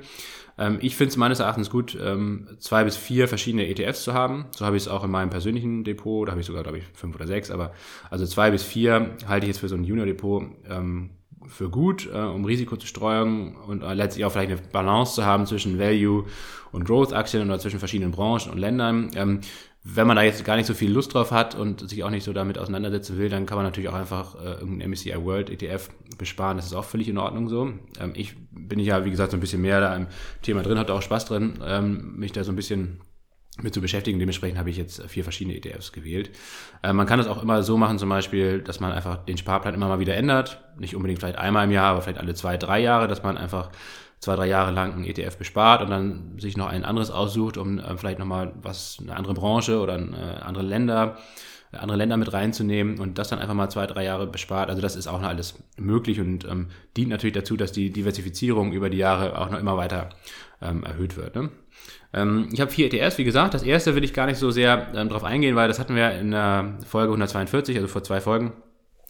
[0.59, 4.45] Ähm, ich finde es meines Erachtens gut, ähm, zwei bis vier verschiedene ETFs zu haben.
[4.51, 6.83] So habe ich es auch in meinem persönlichen Depot, da habe ich sogar, glaube ich,
[6.93, 7.73] fünf oder sechs, aber
[8.11, 11.09] also zwei bis vier halte ich jetzt für so ein Junior-Depot ähm,
[11.47, 15.25] für gut, äh, um Risiko zu streuen und äh, letztlich auch vielleicht eine Balance zu
[15.25, 16.25] haben zwischen Value
[16.71, 19.09] und Growth-Aktien oder zwischen verschiedenen Branchen und Ländern.
[19.15, 19.41] Ähm,
[19.83, 22.23] wenn man da jetzt gar nicht so viel Lust drauf hat und sich auch nicht
[22.23, 25.89] so damit auseinandersetzen will, dann kann man natürlich auch einfach äh, irgendeinen MSCI World ETF
[26.17, 26.57] besparen.
[26.57, 27.73] Das ist auch völlig in Ordnung so.
[27.99, 30.07] Ähm, ich bin ja, wie gesagt, so ein bisschen mehr da im
[30.43, 33.01] Thema drin, hatte auch Spaß drin, ähm, mich da so ein bisschen
[33.59, 34.19] mit zu beschäftigen.
[34.19, 36.29] Dementsprechend habe ich jetzt vier verschiedene ETFs gewählt.
[36.83, 39.73] Äh, man kann das auch immer so machen, zum Beispiel, dass man einfach den Sparplan
[39.73, 40.63] immer mal wieder ändert.
[40.77, 43.71] Nicht unbedingt vielleicht einmal im Jahr, aber vielleicht alle zwei, drei Jahre, dass man einfach
[44.21, 47.79] zwei, drei Jahre lang einen ETF bespart und dann sich noch ein anderes aussucht, um
[47.79, 51.17] äh, vielleicht nochmal was, eine andere Branche oder äh, andere Länder,
[51.71, 54.69] andere Länder mit reinzunehmen und das dann einfach mal zwei, drei Jahre bespart.
[54.69, 58.73] Also das ist auch noch alles möglich und ähm, dient natürlich dazu, dass die Diversifizierung
[58.73, 60.09] über die Jahre auch noch immer weiter
[60.61, 61.35] ähm, erhöht wird.
[61.35, 61.49] Ne?
[62.13, 63.53] Ähm, ich habe vier ETFs, wie gesagt.
[63.53, 66.11] Das erste will ich gar nicht so sehr ähm, drauf eingehen, weil das hatten wir
[66.11, 68.53] in der Folge 142, also vor zwei Folgen.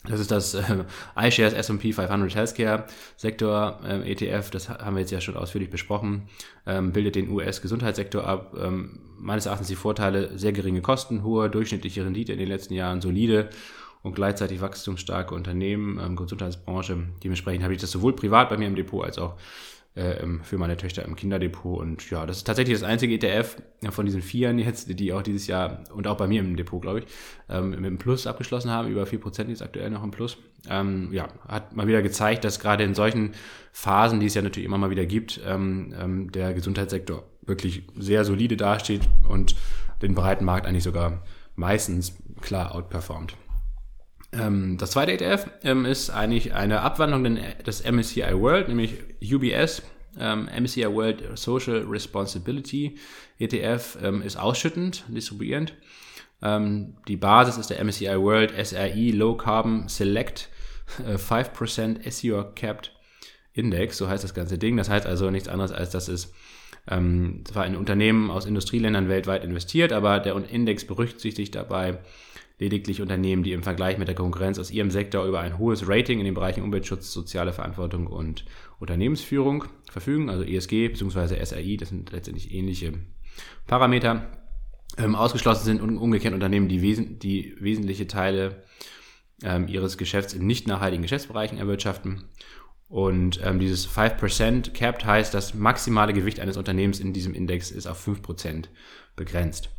[0.06, 0.84] Das ist das äh,
[1.16, 2.86] iShares S&P 500 Healthcare
[3.18, 4.50] Sektor äh, ETF.
[4.50, 6.24] Das haben wir jetzt ja schon ausführlich besprochen.
[6.66, 8.56] Ähm, bildet den US-Gesundheitssektor ab.
[8.60, 13.02] Ähm, meines Erachtens die Vorteile sehr geringe Kosten, hohe durchschnittliche Rendite in den letzten Jahren,
[13.02, 13.50] solide
[14.02, 16.98] und gleichzeitig wachstumsstarke Unternehmen, ähm, Gesundheitsbranche.
[17.24, 19.36] Dementsprechend habe ich das sowohl privat bei mir im Depot als auch
[19.96, 21.80] äh, für meine Töchter im Kinderdepot.
[21.80, 23.58] Und ja, das ist tatsächlich das einzige ETF
[23.90, 27.00] von diesen Vieren jetzt, die auch dieses Jahr und auch bei mir im Depot, glaube
[27.00, 27.06] ich,
[27.50, 28.88] ähm, mit einem Plus abgeschlossen haben.
[28.88, 30.38] Über 4% ist aktuell noch im Plus.
[30.70, 33.32] Ähm, ja, hat mal wieder gezeigt, dass gerade in solchen
[33.74, 38.56] Phasen, die es ja natürlich immer mal wieder gibt, ähm, der Gesundheitssektor wirklich sehr solide
[38.58, 39.56] dasteht und
[40.02, 41.24] den breiten Markt eigentlich sogar
[41.56, 43.36] meistens klar outperformt.
[44.34, 49.82] Ähm, das zweite ETF ähm, ist eigentlich eine Abwandlung des MSCI World, nämlich UBS.
[50.20, 52.98] Ähm, MSCI World Social Responsibility
[53.40, 55.74] ETF ähm, ist ausschüttend, distribuierend.
[56.42, 60.50] Ähm, die Basis ist der MSCI World SRI Low Carbon Select
[61.06, 62.92] äh, 5% SEO Capped
[63.54, 64.78] Index, so heißt das ganze Ding.
[64.78, 66.34] Das heißt also nichts anderes als, dass es
[66.90, 72.00] ähm, zwar in Unternehmen aus Industrieländern weltweit investiert, aber der Index berücksichtigt dabei
[72.62, 76.20] lediglich Unternehmen, die im Vergleich mit der Konkurrenz aus ihrem Sektor über ein hohes Rating
[76.20, 78.46] in den Bereichen Umweltschutz, soziale Verantwortung und
[78.80, 81.44] Unternehmensführung verfügen, also ESG bzw.
[81.44, 82.94] SRI, das sind letztendlich ähnliche
[83.66, 84.38] Parameter.
[84.98, 88.64] Ähm, ausgeschlossen sind umgekehrt Unternehmen, die, wesen die wesentliche Teile
[89.42, 92.26] ähm, ihres Geschäfts in nicht nachhaltigen Geschäftsbereichen erwirtschaften.
[92.88, 97.88] Und ähm, dieses 5% capped heißt, das maximale Gewicht eines Unternehmens in diesem Index ist
[97.88, 98.66] auf 5%
[99.16, 99.70] begrenzt.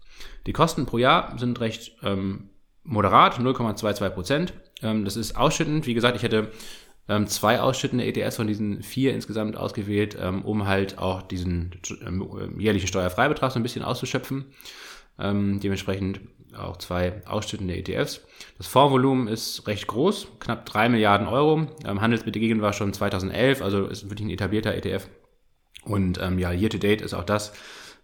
[0.47, 2.49] Die Kosten pro Jahr sind recht ähm,
[2.85, 4.53] moderat, 0,22 Prozent.
[4.83, 5.87] Ähm, das ist ausschüttend.
[5.87, 6.51] Wie gesagt, ich hätte
[7.09, 11.73] ähm, zwei ausschüttende ETS von diesen vier insgesamt ausgewählt, ähm, um halt auch diesen
[12.07, 14.47] ähm, jährlichen Steuerfreibetrag so ein bisschen auszuschöpfen.
[15.19, 16.21] Ähm, dementsprechend
[16.57, 18.21] auch zwei ausschüttende ETFs.
[18.59, 21.67] Das Fondsvolumen ist recht groß, knapp 3 Milliarden Euro.
[21.85, 25.09] Ähm, Handelsbedingungen war schon 2011, also ist wirklich ein etablierter ETF.
[25.85, 27.53] Und ähm, ja, year to date ist auch das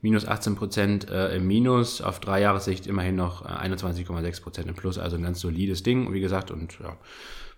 [0.00, 4.74] minus 18 Prozent äh, im Minus, auf drei Jahressicht immerhin noch äh, 21,6 Prozent im
[4.74, 6.96] Plus, also ein ganz solides Ding, wie gesagt, und ja,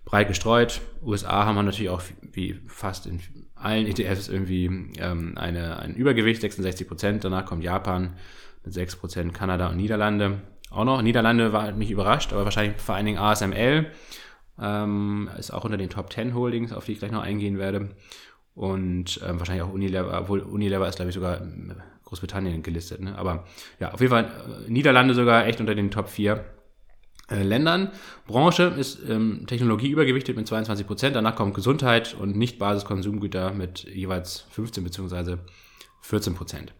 [0.05, 0.81] breit gestreut.
[1.03, 3.21] USA haben wir natürlich auch wie fast in
[3.55, 4.67] allen ETFs irgendwie
[4.99, 7.25] ähm, eine, ein Übergewicht, 66 Prozent.
[7.25, 8.17] Danach kommt Japan
[8.65, 11.03] mit 6 Prozent, Kanada und Niederlande auch noch.
[11.03, 13.91] Niederlande war mich überrascht, aber wahrscheinlich vor allen Dingen ASML
[14.61, 17.91] ähm, ist auch unter den Top 10 Holdings, auf die ich gleich noch eingehen werde.
[18.55, 21.41] Und ähm, wahrscheinlich auch Unilever, obwohl Unilever ist, glaube ich, sogar
[22.11, 23.01] Großbritannien gelistet.
[23.01, 23.17] Ne?
[23.17, 23.45] Aber
[23.79, 24.25] ja, auf jeden Fall
[24.67, 26.45] äh, Niederlande sogar echt unter den Top 4
[27.31, 27.93] äh, Ländern.
[28.27, 31.17] Branche ist ähm, Technologie übergewichtet mit 22 Prozent.
[31.17, 35.37] Danach kommt Gesundheit und Nicht-Basiskonsumgüter mit jeweils 15 bzw.
[36.03, 36.73] 14 Prozent.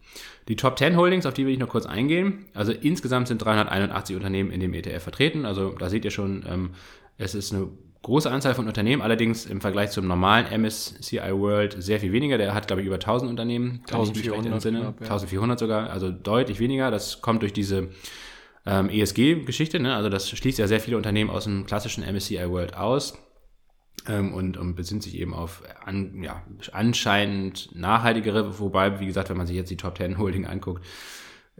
[0.49, 2.47] Die Top 10 Holdings, auf die will ich noch kurz eingehen.
[2.53, 5.45] Also insgesamt sind 381 Unternehmen in dem ETF vertreten.
[5.45, 6.71] Also da seht ihr schon, ähm,
[7.17, 7.69] es ist eine
[8.03, 12.37] große Anzahl von Unternehmen, allerdings im Vergleich zum normalen MSCI World sehr viel weniger.
[12.37, 13.81] Der hat, glaube ich, über 1000 Unternehmen.
[13.87, 14.79] 1400, Sinne.
[14.79, 15.05] Knapp, ja.
[15.05, 16.89] 1400 sogar, also deutlich weniger.
[16.89, 17.89] Das kommt durch diese
[18.65, 19.79] ähm, ESG-Geschichte.
[19.79, 19.95] Ne?
[19.95, 23.17] Also das schließt ja sehr viele Unternehmen aus dem klassischen MSCI World aus.
[24.07, 26.41] Ähm, und, und besinnt sich eben auf an, ja,
[26.71, 30.83] anscheinend nachhaltigere, wobei, wie gesagt, wenn man sich jetzt die Top 10 Holding anguckt,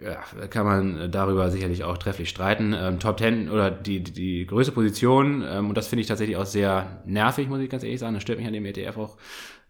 [0.03, 2.73] ja, kann man darüber sicherlich auch trefflich streiten.
[2.77, 6.37] Ähm, Top 10 oder die, die, die größte Position, ähm, und das finde ich tatsächlich
[6.37, 9.17] auch sehr nervig, muss ich ganz ehrlich sagen, das stört mich an dem ETF auch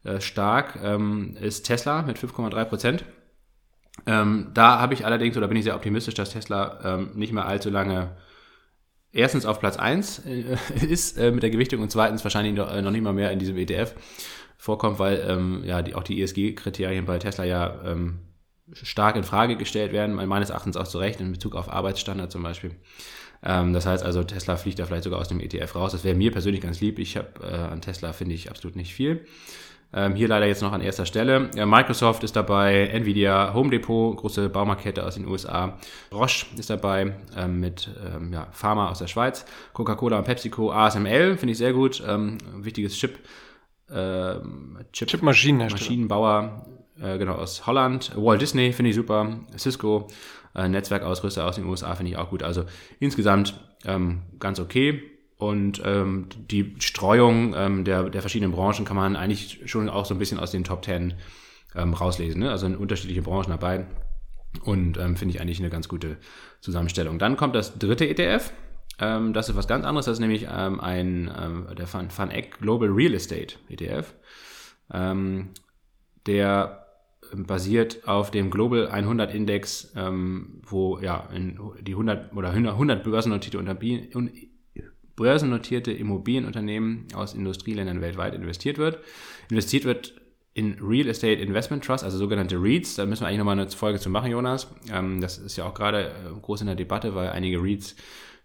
[0.04, 3.06] äh, stark, ähm, ist Tesla mit 5,3 Prozent.
[4.06, 7.46] Ähm, da habe ich allerdings, oder bin ich sehr optimistisch, dass Tesla ähm, nicht mehr
[7.46, 8.16] allzu lange
[9.12, 10.58] erstens auf Platz 1 äh,
[10.88, 13.40] ist äh, mit der Gewichtung und zweitens wahrscheinlich noch, äh, noch nicht mal mehr in
[13.40, 13.94] diesem ETF
[14.58, 17.82] vorkommt, weil ähm, ja die, auch die ESG-Kriterien bei Tesla ja
[18.74, 22.44] stark in Frage gestellt werden, meines Erachtens auch zu Recht in Bezug auf Arbeitsstandard zum
[22.44, 22.76] Beispiel.
[23.44, 25.92] Ähm, das heißt also, Tesla fliegt da vielleicht sogar aus dem ETF raus.
[25.92, 27.00] Das wäre mir persönlich ganz lieb.
[27.00, 29.26] Ich habe äh, an Tesla finde ich absolut nicht viel.
[29.94, 31.50] Ähm, hier leider jetzt noch an erster Stelle.
[31.56, 35.78] Ja, Microsoft ist dabei, Nvidia, Home Depot, große Baumarktkette aus den USA.
[36.14, 39.46] Roche ist dabei ähm, mit ähm, ja, Pharma aus der Schweiz.
[39.74, 42.02] Coca-Cola und PepsiCo, ASML finde ich sehr gut.
[42.08, 43.20] Ähm, wichtiges Chip.
[44.94, 46.66] Chip, Chip Maschinenbauer
[47.02, 48.12] äh, genau, aus Holland.
[48.16, 49.40] Walt Disney finde ich super.
[49.58, 50.08] Cisco,
[50.56, 52.44] äh, Netzwerkausrüster aus den USA finde ich auch gut.
[52.44, 52.66] Also
[53.00, 55.02] insgesamt ähm, ganz okay.
[55.38, 60.14] Und ähm, die Streuung ähm, der, der verschiedenen Branchen kann man eigentlich schon auch so
[60.14, 61.16] ein bisschen aus den Top 10
[61.76, 62.42] ähm, rauslesen.
[62.42, 62.52] Ne?
[62.52, 63.86] Also in unterschiedliche Branchen dabei.
[64.64, 66.18] Und ähm, finde ich eigentlich eine ganz gute
[66.60, 67.18] Zusammenstellung.
[67.18, 68.52] Dann kommt das dritte ETF.
[69.00, 70.06] Ähm, das ist was ganz anderes.
[70.06, 74.14] Das ist nämlich ähm, ein ähm, der Van, Van Eck Global Real Estate ETF.
[74.94, 75.50] Ähm,
[76.28, 76.81] der
[77.34, 83.60] basiert auf dem Global 100 Index, ähm, wo ja in die 100 oder 100 börsennotierte,
[85.16, 89.00] börsennotierte Immobilienunternehmen aus Industrieländern weltweit investiert wird.
[89.50, 90.16] Investiert wird
[90.54, 92.96] in Real Estate Investment Trust, also sogenannte REITs.
[92.96, 94.68] Da müssen wir eigentlich nochmal eine Folge zu machen, Jonas.
[94.92, 97.96] Ähm, das ist ja auch gerade äh, groß in der Debatte, weil einige REITs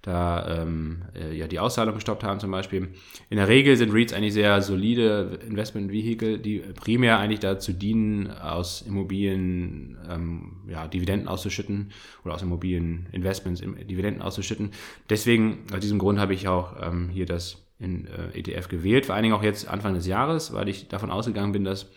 [0.02, 2.88] da ähm, äh, ja die Auszahlung gestoppt haben zum Beispiel.
[3.28, 8.82] In der Regel sind REITs eigentlich sehr solide Investmentvehikel, die primär eigentlich dazu dienen, aus
[8.82, 11.90] Immobilien ähm, ja, Dividenden auszuschütten
[12.24, 14.70] oder aus Immobilieninvestments Dividenden auszuschütten.
[15.10, 19.14] Deswegen, aus diesem Grund habe ich auch ähm, hier das in äh, ETF gewählt, vor
[19.14, 21.90] allen Dingen auch jetzt Anfang des Jahres, weil ich davon ausgegangen bin, dass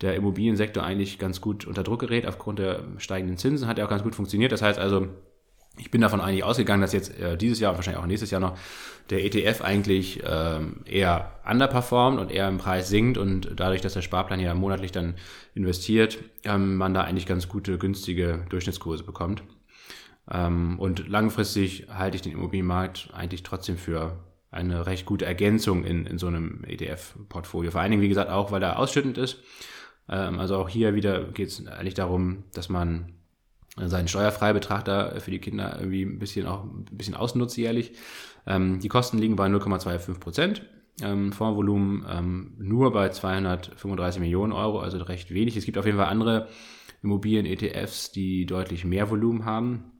[0.00, 3.90] der Immobiliensektor eigentlich ganz gut unter Druck gerät aufgrund der steigenden Zinsen, hat ja auch
[3.90, 4.52] ganz gut funktioniert.
[4.52, 5.08] Das heißt also,
[5.76, 8.40] ich bin davon eigentlich ausgegangen, dass jetzt äh, dieses Jahr und wahrscheinlich auch nächstes Jahr
[8.40, 8.56] noch
[9.10, 14.02] der ETF eigentlich ähm, eher underperformt und eher im Preis sinkt und dadurch, dass der
[14.02, 15.14] Sparplan ja monatlich dann
[15.54, 19.42] investiert, ähm, man da eigentlich ganz gute, günstige Durchschnittskurse bekommt.
[20.30, 26.06] Ähm, und langfristig halte ich den Immobilienmarkt eigentlich trotzdem für eine recht gute Ergänzung in,
[26.06, 27.72] in so einem ETF-Portfolio.
[27.72, 29.42] Vor allen Dingen, wie gesagt, auch, weil er ausschüttend ist.
[30.08, 33.12] Ähm, also auch hier wieder geht es eigentlich darum, dass man
[33.76, 37.92] seinen Steuerfreibetrachter für die Kinder irgendwie ein bisschen auch ein bisschen ausnutzt jährlich.
[38.46, 40.62] Ähm, die Kosten liegen bei 0,25 Prozent.
[41.02, 45.56] Ähm, Fondsvolumen ähm, nur bei 235 Millionen Euro, also recht wenig.
[45.56, 46.48] Es gibt auf jeden Fall andere
[47.02, 49.92] Immobilien-ETFs, die deutlich mehr Volumen haben.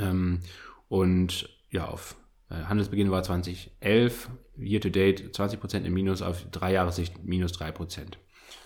[0.00, 0.40] Ähm,
[0.88, 2.16] und ja, auf
[2.50, 7.52] äh, Handelsbeginn war 2011, year to date 20 Prozent im Minus, auf drei Jahressicht minus
[7.52, 8.18] drei Prozent.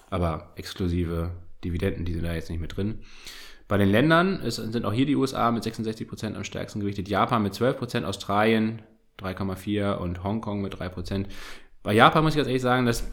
[0.09, 1.31] Aber exklusive
[1.63, 3.01] Dividenden, die sind da jetzt nicht mit drin.
[3.71, 7.09] Bei den Ländern ist, sind auch hier die USA mit 66 Prozent am stärksten gewichtet,
[7.09, 8.83] Japan mit 12 Prozent, Australien
[9.21, 11.29] 3,4 und Hongkong mit 3 Prozent.
[11.85, 13.09] Bei Japan muss ich ganz ehrlich sagen, das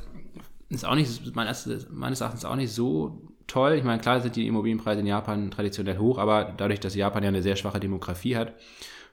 [0.69, 3.73] ist auch nicht, meines, Erachtens auch nicht so toll.
[3.73, 7.29] Ich meine, klar sind die Immobilienpreise in Japan traditionell hoch, aber dadurch, dass Japan ja
[7.29, 8.55] eine sehr schwache Demografie hat,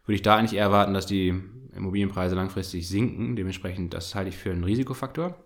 [0.06, 1.42] würde ich da eigentlich eher erwarten, dass die
[1.76, 3.36] Immobilienpreise langfristig sinken.
[3.36, 5.43] Dementsprechend, das halte ich für einen Risikofaktor.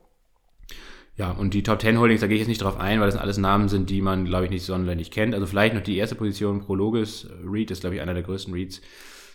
[1.18, 3.16] Ja, und die Top 10 Holdings, da gehe ich jetzt nicht drauf ein, weil das
[3.16, 5.34] alles Namen sind, die man, glaube ich, nicht sonderlich kennt.
[5.34, 8.80] Also vielleicht noch die erste Position, Prologis REIT ist, glaube ich, einer der größten REITs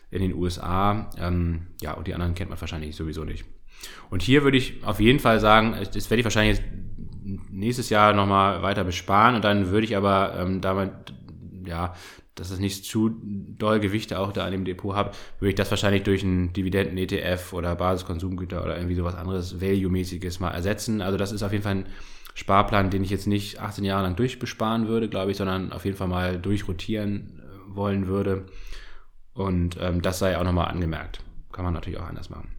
[0.09, 1.09] in den USA.
[1.19, 3.43] Ähm, ja, und die anderen kennt man wahrscheinlich sowieso nicht.
[4.09, 6.61] Und hier würde ich auf jeden Fall sagen, das werde ich wahrscheinlich
[7.51, 10.91] nächstes Jahr nochmal weiter besparen und dann würde ich aber ähm, damit,
[11.65, 11.95] ja,
[12.35, 15.69] dass es nicht zu doll Gewichte auch da an dem Depot habe, würde ich das
[15.69, 21.01] wahrscheinlich durch einen Dividenden-ETF oder Basiskonsumgüter oder irgendwie sowas anderes Value-mäßiges mal ersetzen.
[21.01, 21.85] Also das ist auf jeden Fall ein
[22.33, 25.97] Sparplan, den ich jetzt nicht 18 Jahre lang durchbesparen würde, glaube ich, sondern auf jeden
[25.97, 28.45] Fall mal durchrotieren äh, wollen würde.
[29.33, 31.19] Und ähm, das sei auch nochmal angemerkt.
[31.51, 32.49] Kann man natürlich auch anders machen.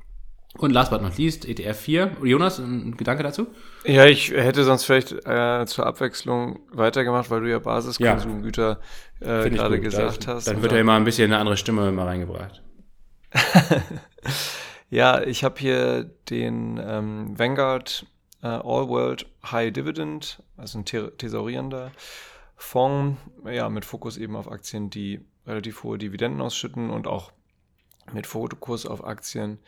[0.57, 2.17] Und last but not least, ETF 4.
[2.23, 3.49] Jonas, ein Gedanke dazu?
[3.85, 8.81] Ja, ich hätte sonst vielleicht äh, zur Abwechslung weitergemacht, weil du ja Basiskonsumgüter
[9.21, 10.47] ja, äh, gerade gesagt da, hast.
[10.47, 12.63] Dann wird ja immer ein bisschen eine andere Stimme mal reingebracht.
[14.91, 18.07] ja, ich habe hier den ähm, Vanguard
[18.43, 21.91] äh, All World High Dividend, also ein thesaurierender
[22.57, 27.33] Fonds, ja, mit Fokus eben auf Aktien, die relativ hohe Dividenden ausschütten und auch
[28.13, 29.59] mit Fokus auf Aktien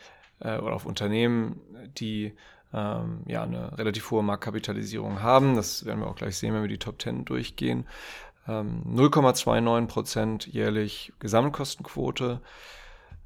[0.41, 1.61] äh, oder auf Unternehmen,
[1.99, 2.33] die
[2.73, 5.57] ähm, ja eine relativ hohe Marktkapitalisierung haben.
[5.57, 7.87] Das werden wir auch gleich sehen, wenn wir die Top 10 durchgehen.
[8.49, 12.41] Ähm, 0,29 Prozent jährlich Gesamtkostenquote.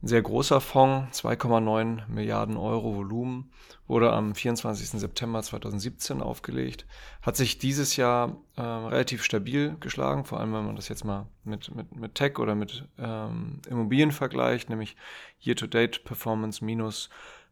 [0.02, 3.52] Ein sehr großer Fonds, 2,9 Milliarden Euro Volumen,
[3.86, 4.98] wurde am 24.
[4.98, 6.86] September 2017 aufgelegt.
[7.20, 11.26] Hat sich dieses Jahr äh, relativ stabil geschlagen, vor allem wenn man das jetzt mal
[11.44, 14.96] mit, mit, mit Tech oder mit ähm, Immobilien vergleicht, nämlich
[15.44, 17.10] Year-to-Date Performance minus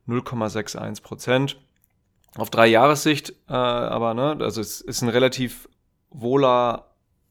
[0.09, 1.61] 0,61 Prozent.
[2.36, 5.68] Auf drei Jahressicht, äh, aber ne, also es ist ein relativ
[6.11, 6.88] wohler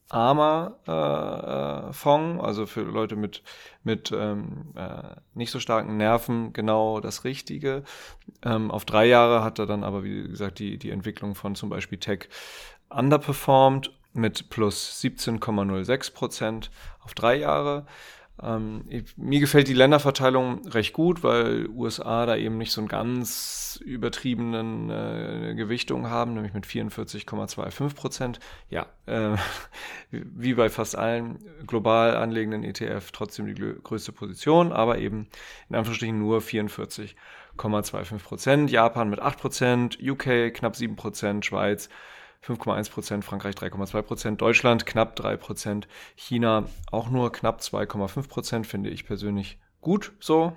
[0.09, 3.43] armer äh, äh, Fonds, also für Leute mit,
[3.83, 7.83] mit ähm, äh, nicht so starken Nerven genau das Richtige.
[8.43, 11.69] Ähm, auf drei Jahre hat er dann aber, wie gesagt, die, die Entwicklung von zum
[11.69, 12.29] Beispiel Tech
[12.89, 16.71] underperformed mit plus 17,06 Prozent
[17.03, 17.85] auf drei Jahre.
[18.41, 22.87] Ähm, ich, mir gefällt die Länderverteilung recht gut, weil USA da eben nicht so einen
[22.87, 28.39] ganz übertriebenen äh, Gewichtung haben, nämlich mit 44,25 Prozent.
[28.69, 29.35] Ja, äh,
[30.11, 35.27] wie bei fast allen global anlegenden ETF trotzdem die größte Position, aber eben
[35.69, 38.71] in Anführungsstrichen nur 44,25 Prozent.
[38.71, 41.89] Japan mit 8 Prozent, UK knapp 7 Prozent, Schweiz
[42.45, 48.67] 5,1 Prozent, Frankreich 3,2 Prozent, Deutschland knapp 3 Prozent, China auch nur knapp 2,5 Prozent,
[48.67, 50.53] finde ich persönlich gut so.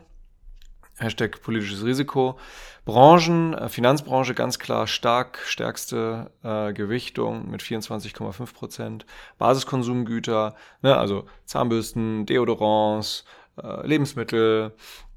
[1.01, 2.39] Hashtag politisches Risiko.
[2.85, 9.07] Branchen, äh, Finanzbranche ganz klar stark, stärkste äh, Gewichtung mit 24,5 Prozent.
[9.39, 13.25] Basiskonsumgüter, ne, also Zahnbürsten, Deodorants,
[13.63, 14.75] äh, Lebensmittel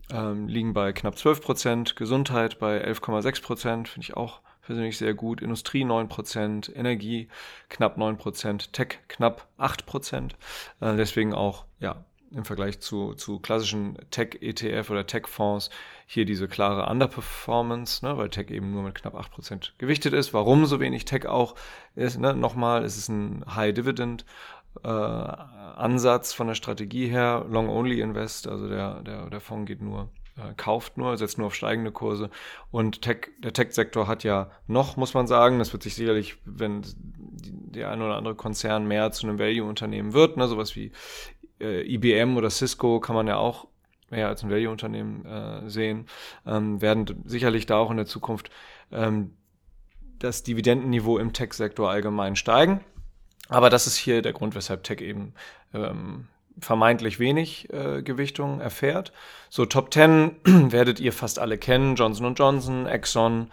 [0.10, 1.96] ähm, liegen bei knapp 12 Prozent.
[1.98, 5.42] Gesundheit bei 11,6 Prozent, finde ich auch persönlich sehr gut.
[5.42, 7.28] Industrie 9%, Energie
[7.70, 10.32] knapp 9%, Tech knapp 8%.
[10.82, 15.70] Äh, deswegen auch, ja, im Vergleich zu, zu klassischen Tech-ETF oder Tech-Fonds
[16.08, 20.34] hier diese klare Underperformance, ne, weil Tech eben nur mit knapp 8% gewichtet ist.
[20.34, 21.56] Warum so wenig Tech auch
[21.96, 24.26] ist, ne, nochmal, es ist ein High-Dividend.
[24.84, 30.10] Äh, Ansatz von der Strategie her, Long-Only Invest, also der, der, der Fonds geht nur
[30.38, 32.30] äh, kauft nur, setzt nur auf steigende Kurse.
[32.72, 36.84] Und Tech, der Tech-Sektor hat ja noch, muss man sagen, das wird sich sicherlich, wenn
[36.96, 40.92] der ein oder andere Konzern mehr zu einem Value-Unternehmen wird, ne, sowas wie
[41.60, 43.68] äh, IBM oder Cisco kann man ja auch
[44.10, 46.08] mehr als ein Value-Unternehmen äh, sehen,
[46.46, 48.52] ähm, werden sicherlich da auch in der Zukunft
[48.92, 49.36] ähm,
[50.20, 52.82] das Dividendenniveau im Tech-Sektor allgemein steigen.
[53.50, 55.34] Aber das ist hier der Grund, weshalb Tech eben
[55.74, 56.28] ähm,
[56.60, 59.12] vermeintlich wenig äh, Gewichtung erfährt.
[59.50, 60.36] So Top 10
[60.72, 61.96] werdet ihr fast alle kennen.
[61.96, 63.52] Johnson Johnson, Exxon,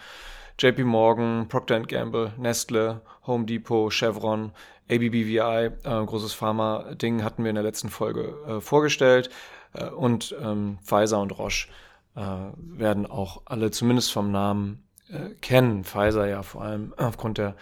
[0.58, 4.52] JP Morgan, Procter Gamble, Nestle, Home Depot, Chevron,
[4.90, 9.30] ABBVI, äh, großes Pharma-Ding hatten wir in der letzten Folge äh, vorgestellt.
[9.72, 11.68] Äh, und ähm, Pfizer und Roche
[12.16, 12.20] äh,
[12.56, 15.84] werden auch alle zumindest vom Namen äh, kennen.
[15.84, 17.54] Pfizer ja vor allem aufgrund der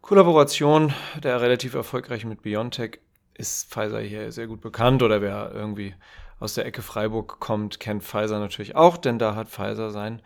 [0.00, 3.00] Kollaboration der relativ erfolgreichen mit BioNTech
[3.38, 5.94] ist Pfizer hier sehr gut bekannt oder wer irgendwie
[6.38, 10.22] aus der Ecke Freiburg kommt, kennt Pfizer natürlich auch, denn da hat Pfizer seinen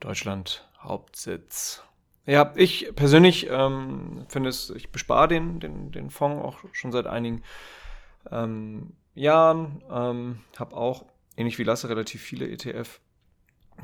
[0.00, 1.82] Deutschland-Hauptsitz.
[2.26, 7.06] Ja, ich persönlich ähm, finde es, ich bespare den, den, den Fonds auch schon seit
[7.06, 7.42] einigen
[8.30, 11.04] ähm, Jahren, ähm, habe auch,
[11.36, 13.00] ähnlich wie Lasse, relativ viele ETF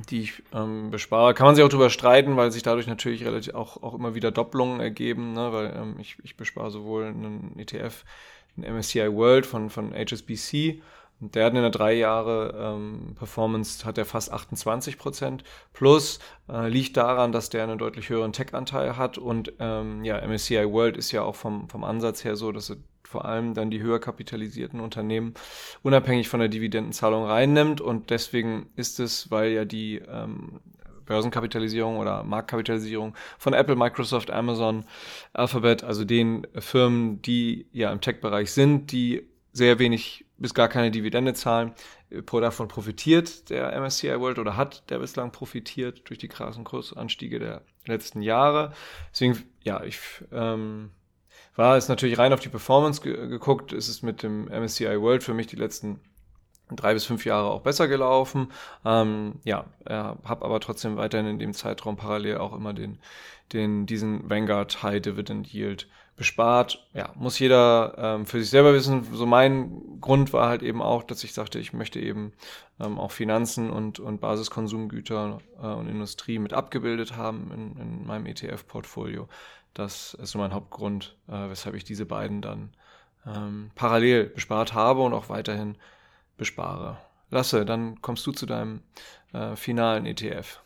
[0.08, 1.34] die ich ähm, bespare.
[1.34, 4.30] Kann man sich auch darüber streiten, weil sich dadurch natürlich relativ auch, auch immer wieder
[4.30, 5.52] Doppelungen ergeben, ne?
[5.52, 8.04] weil ähm, ich, ich bespare sowohl einen ETF,
[8.56, 10.80] den MSCI World von, von HSBC,
[11.20, 15.44] und der hat in der drei Jahre ähm, Performance, hat er fast 28 Prozent.
[15.74, 19.18] Plus äh, liegt daran, dass der einen deutlich höheren Tech-Anteil hat.
[19.18, 22.76] Und ähm, ja, MSCI World ist ja auch vom, vom Ansatz her so, dass er
[23.04, 25.34] vor allem dann die höher kapitalisierten Unternehmen
[25.82, 27.82] unabhängig von der Dividendenzahlung reinnimmt.
[27.82, 30.60] Und deswegen ist es, weil ja die ähm,
[31.10, 34.84] Börsenkapitalisierung oder Marktkapitalisierung von Apple, Microsoft, Amazon,
[35.32, 40.92] Alphabet, also den Firmen, die ja im Tech-Bereich sind, die sehr wenig bis gar keine
[40.92, 41.72] Dividende zahlen.
[42.10, 47.62] Davon profitiert der MSCI World oder hat der bislang profitiert durch die krassen Kursanstiege der
[47.86, 48.72] letzten Jahre.
[49.12, 49.98] Deswegen, ja, ich
[50.30, 50.90] ähm,
[51.56, 53.72] war es natürlich rein auf die Performance ge geguckt.
[53.72, 56.00] Ist es mit dem MSCI World für mich die letzten
[56.76, 58.52] drei bis fünf Jahre auch besser gelaufen.
[58.84, 62.98] Ähm, ja, äh, habe aber trotzdem weiterhin in dem Zeitraum parallel auch immer den,
[63.52, 65.88] den diesen Vanguard High Dividend Yield
[66.20, 66.86] bespart.
[66.92, 69.04] Ja, muss jeder ähm, für sich selber wissen.
[69.10, 72.34] So mein Grund war halt eben auch, dass ich sagte, ich möchte eben
[72.78, 78.26] ähm, auch Finanzen und, und Basiskonsumgüter äh, und Industrie mit abgebildet haben in, in meinem
[78.26, 79.28] ETF-Portfolio.
[79.72, 82.74] Das ist so mein Hauptgrund, äh, weshalb ich diese beiden dann
[83.26, 85.76] ähm, parallel bespart habe und auch weiterhin
[86.40, 86.96] bespare.
[87.30, 88.80] Lasse, dann kommst du zu deinem
[89.32, 90.60] äh, finalen ETF.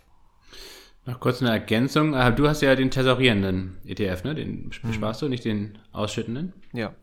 [1.04, 2.14] Noch kurz eine Ergänzung.
[2.14, 4.34] Ah, du hast ja den tesorierenden ETF, ne?
[4.34, 5.26] Den besparst mhm.
[5.26, 6.54] du, nicht den ausschüttenden?
[6.72, 6.94] Ja.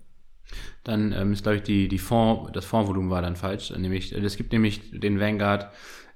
[0.83, 3.69] Dann ähm, ist, glaube ich, die, die Fonds, das Fondsvolumen war dann falsch.
[3.71, 5.69] Nämlich, es gibt nämlich den Vanguard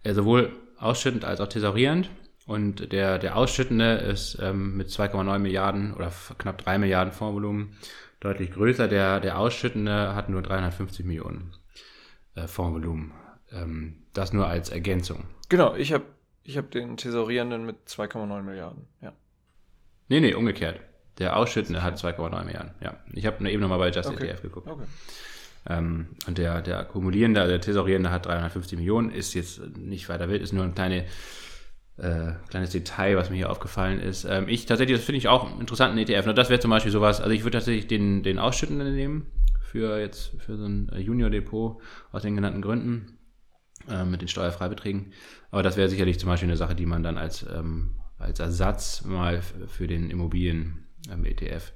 [0.04, 2.10] äh, sowohl ausschüttend als auch tesorierend.
[2.48, 7.78] Und der, der ausschüttende ist ähm, mit 2,9 Milliarden oder knapp 3 Milliarden Fondsvolumen
[8.20, 8.88] deutlich größer.
[8.88, 11.54] Der, der ausschüttende hat nur 350 Millionen
[12.36, 13.12] äh, Fondsvolumen.
[13.52, 15.26] Ähm, das nur als Ergänzung.
[15.50, 16.06] Genau, ich habe
[16.44, 19.14] ich habe den Tesorierenden mit 2,9 Milliarden, ja.
[20.08, 20.80] Nee, nee, umgekehrt.
[21.18, 22.98] Der Ausschüttende hat 2,9 Milliarden, ja.
[23.14, 24.28] Ich habe eben nochmal bei Just okay.
[24.28, 24.68] ETF geguckt.
[24.68, 24.84] Okay.
[25.68, 30.30] Ähm, und der, der Akkumulierende, also der Tesorierende hat 350 Millionen, ist jetzt nicht weiter
[30.30, 31.06] wild, ist nur ein kleine,
[31.98, 34.26] äh, kleines Detail, was mir hier aufgefallen ist.
[34.26, 36.32] Ähm, ich tatsächlich, das finde ich auch einen interessanten ETF.
[36.36, 39.32] Das wäre zum Beispiel sowas, also ich würde tatsächlich den, den Ausschüttenden nehmen
[39.66, 43.18] für jetzt für so ein Junior-Depot aus den genannten Gründen
[43.90, 45.12] äh, mit den Steuerfreibeträgen.
[45.52, 49.04] Aber das wäre sicherlich zum Beispiel eine Sache, die man dann als, ähm, als Ersatz
[49.04, 51.74] mal für den Immobilien-ETF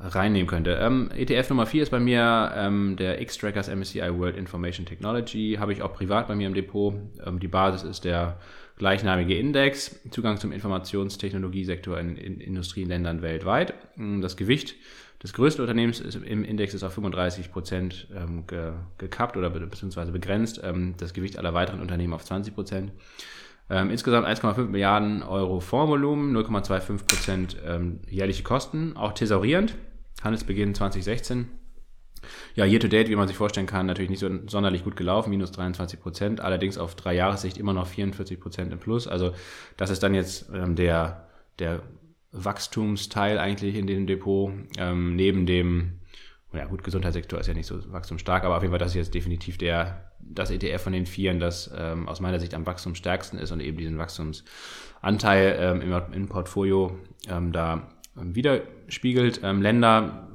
[0.00, 0.78] ähm, reinnehmen könnte.
[0.80, 5.58] Ähm, ETF Nummer 4 ist bei mir ähm, der X-Trackers MSCI World Information Technology.
[5.60, 6.94] Habe ich auch privat bei mir im Depot.
[7.24, 8.38] Ähm, die Basis ist der
[8.78, 10.00] gleichnamige Index.
[10.10, 13.74] Zugang zum Informationstechnologiesektor in, in Industrieländern weltweit.
[14.20, 14.74] Das Gewicht
[15.22, 19.60] des größten Unternehmens ist, im Index ist auf 35 Prozent ähm, ge, gekappt oder be,
[19.60, 20.60] beziehungsweise begrenzt.
[20.64, 22.92] Ähm, das Gewicht aller weiteren Unternehmen auf 20 Prozent.
[23.68, 29.76] Ähm, insgesamt 1,5 Milliarden Euro Fondsvolumen, 0,25 Prozent ähm, jährliche Kosten, auch thesaurierend.
[30.22, 31.48] Handelsbeginn 2016.
[32.54, 35.30] Ja, year to date, wie man sich vorstellen kann, natürlich nicht so sonderlich gut gelaufen,
[35.30, 39.06] minus 23 Prozent, allerdings auf drei Jahressicht immer noch 44 Prozent im Plus.
[39.06, 39.32] Also
[39.76, 41.82] das ist dann jetzt ähm, der, der
[42.32, 46.00] Wachstumsteil eigentlich in dem Depot, ähm, neben dem,
[46.52, 49.14] ja gut, Gesundheitssektor ist ja nicht so wachstumsstark, aber auf jeden Fall das ist jetzt
[49.14, 53.50] definitiv der, das ETF von den Vieren, das ähm, aus meiner Sicht am wachstumsstärksten ist
[53.50, 56.96] und eben diesen Wachstumsanteil ähm, im, im, Portfolio
[57.28, 59.40] ähm, da widerspiegelt.
[59.42, 60.28] Ähm, Länder,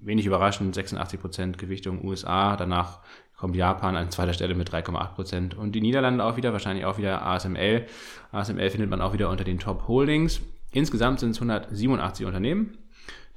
[0.00, 3.00] wenig überraschend, 86 Prozent Gewichtung USA, danach
[3.36, 6.98] kommt Japan an zweiter Stelle mit 3,8 Prozent und die Niederlande auch wieder, wahrscheinlich auch
[6.98, 7.86] wieder ASML.
[8.32, 10.40] ASML findet man auch wieder unter den Top Holdings.
[10.78, 12.78] Insgesamt sind es 187 Unternehmen,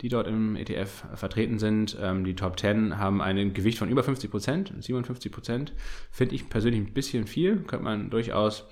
[0.02, 1.98] die dort im ETF vertreten sind.
[2.00, 5.74] Ähm, die Top 10 haben ein Gewicht von über 50 Prozent, 57 Prozent.
[6.12, 8.68] Finde ich persönlich ein bisschen viel, könnte man durchaus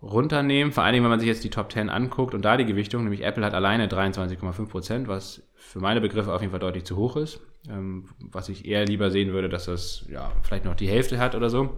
[0.00, 0.72] runternehmen.
[0.72, 3.02] Vor allen Dingen, wenn man sich jetzt die Top 10 anguckt und da die Gewichtung,
[3.02, 6.96] nämlich Apple hat alleine 23,5 Prozent, was für meine Begriffe auf jeden Fall deutlich zu
[6.96, 7.40] hoch ist.
[7.68, 11.34] Ähm, was ich eher lieber sehen würde, dass das ja, vielleicht noch die Hälfte hat
[11.34, 11.70] oder so.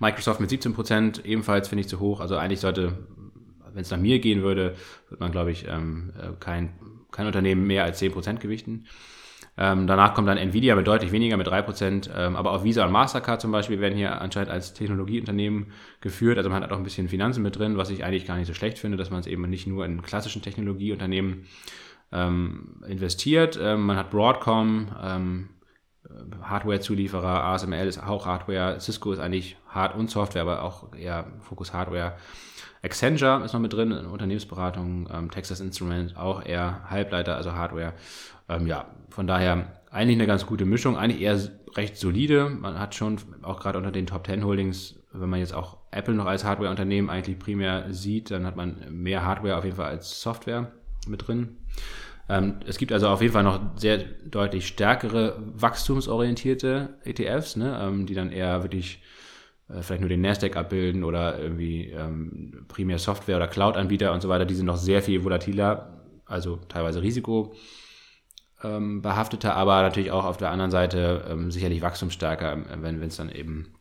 [0.00, 2.18] Microsoft mit 17 Prozent ebenfalls finde ich zu hoch.
[2.18, 3.06] Also eigentlich sollte
[3.74, 4.74] wenn es nach mir gehen würde,
[5.08, 6.72] würde man, glaube ich, ähm, äh, kein,
[7.10, 8.86] kein Unternehmen mehr als 10% gewichten.
[9.56, 12.10] Ähm, danach kommt dann Nvidia mit deutlich weniger, mit 3%.
[12.16, 16.38] Ähm, aber auch Visa und Mastercard zum Beispiel werden hier anscheinend als Technologieunternehmen geführt.
[16.38, 18.54] Also man hat auch ein bisschen Finanzen mit drin, was ich eigentlich gar nicht so
[18.54, 21.44] schlecht finde, dass man es eben nicht nur in klassischen Technologieunternehmen
[22.12, 23.58] ähm, investiert.
[23.60, 25.48] Ähm, man hat Broadcom, ähm,
[26.42, 31.72] Hardware-Zulieferer, ASML ist auch Hardware, Cisco ist eigentlich Hard- und Software, aber auch eher Fokus
[31.72, 32.16] Hardware.
[32.82, 37.92] Accenture ist noch mit drin, Unternehmensberatung, ähm, Texas Instrument auch eher Halbleiter, also Hardware.
[38.48, 41.38] Ähm, ja, von daher eigentlich eine ganz gute Mischung, eigentlich eher
[41.76, 42.48] recht solide.
[42.48, 46.14] Man hat schon auch gerade unter den Top 10 Holdings, wenn man jetzt auch Apple
[46.14, 50.22] noch als Hardware-Unternehmen eigentlich primär sieht, dann hat man mehr Hardware auf jeden Fall als
[50.22, 50.70] Software
[51.06, 51.56] mit drin.
[52.28, 58.06] Ähm, es gibt also auf jeden Fall noch sehr deutlich stärkere wachstumsorientierte ETFs, ne, ähm,
[58.06, 59.02] die dann eher wirklich
[59.82, 64.44] vielleicht nur den Nasdaq abbilden oder irgendwie ähm, primär Software oder Cloud-Anbieter und so weiter.
[64.44, 67.54] Die sind noch sehr viel volatiler, also teilweise Risiko
[68.62, 73.30] ähm, aber natürlich auch auf der anderen Seite ähm, sicherlich wachstumsstärker, ähm, wenn es dann
[73.30, 73.74] eben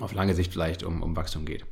[0.00, 1.64] auf lange Sicht vielleicht um, um Wachstum geht.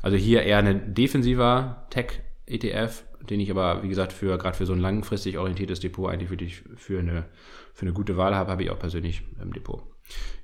[0.00, 4.72] Also hier eher ein defensiver Tech-ETF, den ich aber, wie gesagt, für gerade für so
[4.72, 7.26] ein langfristig orientiertes Depot eigentlich wirklich für eine,
[7.74, 9.82] für eine gute Wahl habe, habe ich auch persönlich im Depot.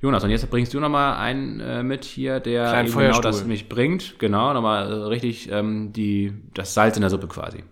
[0.01, 4.19] Jonas, und jetzt bringst du nochmal einen äh, mit hier, der genau das mich bringt.
[4.19, 7.65] Genau, nochmal äh, richtig ähm, die, das Salz in der Suppe quasi.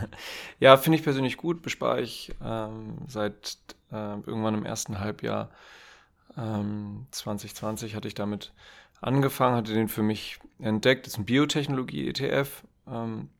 [0.60, 1.62] ja, finde ich persönlich gut.
[1.62, 3.56] Bespare ich ähm, seit
[3.90, 3.94] äh,
[4.26, 5.50] irgendwann im ersten Halbjahr
[6.36, 8.52] ähm, 2020 hatte ich damit
[9.00, 11.06] angefangen, hatte den für mich entdeckt.
[11.06, 12.62] Das ist ein Biotechnologie-ETF.
[12.88, 13.30] Ähm,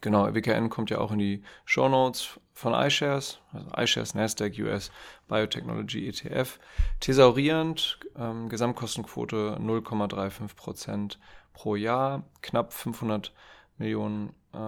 [0.00, 4.90] genau, WKN kommt ja auch in die Show Notes von iShares, also iShares Nasdaq US
[5.28, 6.58] Biotechnology ETF,
[6.98, 11.20] thesaurierend, ähm, Gesamtkostenquote 0,35 Prozent
[11.52, 13.32] pro Jahr, knapp 500
[13.76, 14.58] Millionen äh,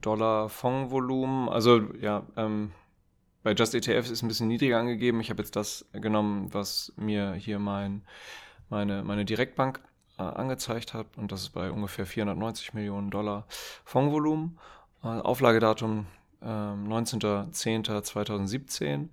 [0.00, 1.50] Dollar Fondsvolumen.
[1.50, 2.72] Also ja, ähm,
[3.42, 5.20] bei Just ETFs ist ein bisschen niedriger angegeben.
[5.20, 8.02] Ich habe jetzt das genommen, was mir hier mein,
[8.70, 9.82] meine, meine Direktbank
[10.16, 13.44] äh, angezeigt hat und das ist bei ungefähr 490 Millionen Dollar
[13.84, 14.58] Fondsvolumen.
[15.02, 16.06] Auflagedatum
[16.42, 19.08] äh, 19.10.2017.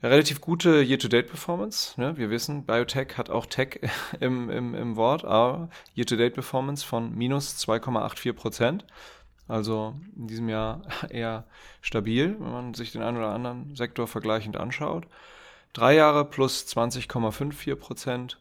[0.00, 2.00] Ja, relativ gute Year-to-Date-Performance.
[2.00, 2.16] Ne?
[2.16, 3.80] Wir wissen, Biotech hat auch Tech
[4.20, 8.84] im, im, im Wort, aber Year-to-Date-Performance von minus 2,84 Prozent.
[9.48, 11.44] Also in diesem Jahr eher
[11.80, 15.06] stabil, wenn man sich den einen oder anderen Sektor vergleichend anschaut.
[15.72, 18.40] Drei Jahre plus 20,54 Prozent.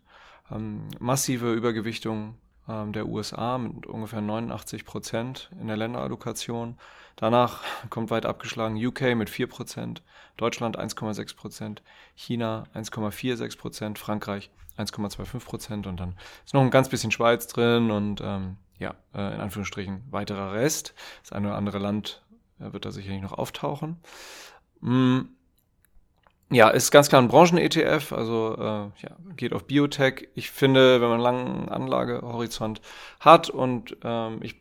[0.51, 2.35] Ähm, massive Übergewichtung ähm,
[2.67, 6.77] der USA mit ungefähr 89 Prozent in der Länderallokation.
[7.15, 10.03] Danach kommt weit abgeschlagen UK mit 4 Prozent,
[10.35, 11.81] Deutschland 1,6 Prozent,
[12.15, 16.15] China 1,46 Prozent, Frankreich 1,25 Prozent und dann
[16.45, 20.93] ist noch ein ganz bisschen Schweiz drin und ähm, ja, äh, in Anführungsstrichen weiterer Rest.
[21.23, 22.21] Das eine oder andere Land
[22.59, 23.97] äh, wird da sicherlich noch auftauchen.
[24.81, 25.21] Mm,
[26.49, 28.61] ja, ist ganz klar ein Branchen-ETF, also äh,
[29.01, 30.29] ja, geht auf Biotech.
[30.33, 32.81] Ich finde, wenn man einen langen Anlagehorizont
[33.19, 34.55] hat und ähm, ich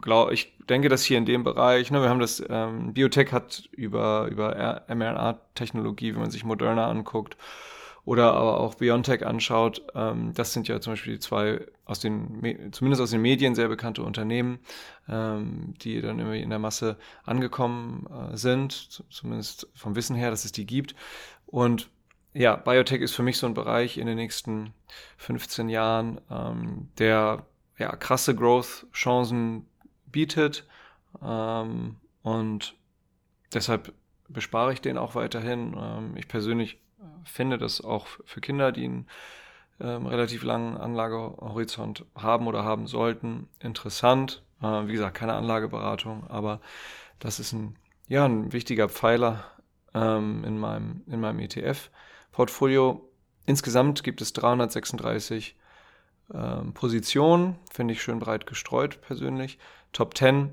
[0.00, 3.68] glaube, ich denke, dass hier in dem Bereich, ne, wir haben das, ähm, Biotech hat
[3.72, 7.36] über, über mRNA-Technologie, wenn man sich Moderna anguckt,
[8.06, 12.70] oder aber auch Biontech anschaut, ähm, das sind ja zum Beispiel die zwei aus den,
[12.72, 14.60] zumindest aus den Medien sehr bekannte Unternehmen,
[15.08, 20.44] ähm, die dann immer in der Masse angekommen äh, sind, zumindest vom Wissen her, dass
[20.44, 20.94] es die gibt.
[21.46, 21.90] Und
[22.32, 24.72] ja, Biotech ist für mich so ein Bereich in den nächsten
[25.16, 27.44] 15 Jahren, ähm, der
[27.76, 29.66] ja krasse Growth-Chancen
[30.06, 30.64] bietet.
[31.20, 32.76] Ähm, und
[33.52, 33.92] deshalb
[34.28, 35.74] bespare ich den auch weiterhin.
[35.76, 36.78] Ähm, ich persönlich
[37.24, 39.06] finde, dass auch für Kinder, die einen
[39.80, 44.42] ähm, relativ langen Anlagehorizont haben oder haben sollten, interessant.
[44.62, 46.60] Äh, wie gesagt, keine Anlageberatung, aber
[47.18, 47.76] das ist ein,
[48.08, 49.44] ja, ein wichtiger Pfeiler
[49.94, 53.08] ähm, in meinem, in meinem ETF-Portfolio.
[53.44, 55.56] Insgesamt gibt es 336
[56.34, 59.58] ähm, Positionen, finde ich schön breit gestreut persönlich.
[59.92, 60.50] Top 10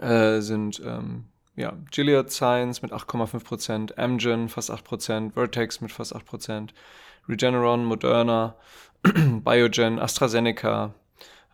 [0.00, 1.26] äh, sind ähm,
[1.56, 6.70] ja, Gilead Science mit 8,5%, Amgen fast 8%, Vertex mit fast 8%,
[7.28, 8.56] Regeneron, Moderna,
[9.02, 10.94] Biogen, AstraZeneca,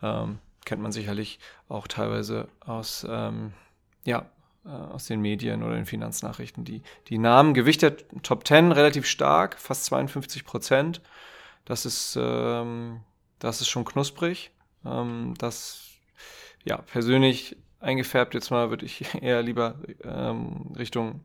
[0.01, 3.53] ähm, kennt man sicherlich auch teilweise aus, ähm,
[4.05, 4.25] ja,
[4.65, 6.63] äh, aus den Medien oder den Finanznachrichten.
[6.63, 11.01] Die, die Namen, Gewicht der Top 10 relativ stark, fast 52%
[11.65, 13.01] Das ist, ähm,
[13.39, 14.51] das ist schon knusprig.
[14.85, 15.89] Ähm, das,
[16.63, 18.33] ja, persönlich eingefärbt.
[18.33, 21.21] Jetzt mal würde ich eher lieber ähm, Richtung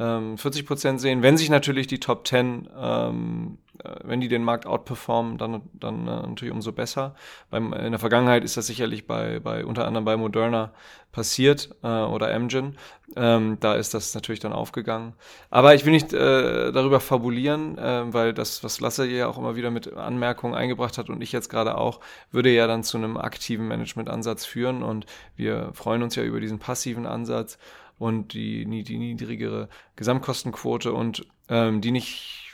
[0.00, 1.22] ähm, 40 Prozent sehen.
[1.22, 6.08] Wenn sich natürlich die Top 10, ähm, äh, wenn die den Markt outperformen, dann, dann
[6.08, 7.14] äh, natürlich umso besser.
[7.50, 10.72] Beim, in der Vergangenheit ist das sicherlich bei, bei unter anderem bei Moderna
[11.12, 12.78] passiert äh, oder Amgen.
[13.14, 15.12] Ähm, da ist das natürlich dann aufgegangen.
[15.50, 19.54] Aber ich will nicht äh, darüber fabulieren, äh, weil das, was Lasse ja auch immer
[19.54, 23.18] wieder mit Anmerkungen eingebracht hat und ich jetzt gerade auch, würde ja dann zu einem
[23.18, 24.82] aktiven Managementansatz führen.
[24.82, 25.04] Und
[25.36, 27.58] wir freuen uns ja über diesen passiven Ansatz
[28.00, 32.50] und die, die niedrigere Gesamtkostenquote und ähm, die nicht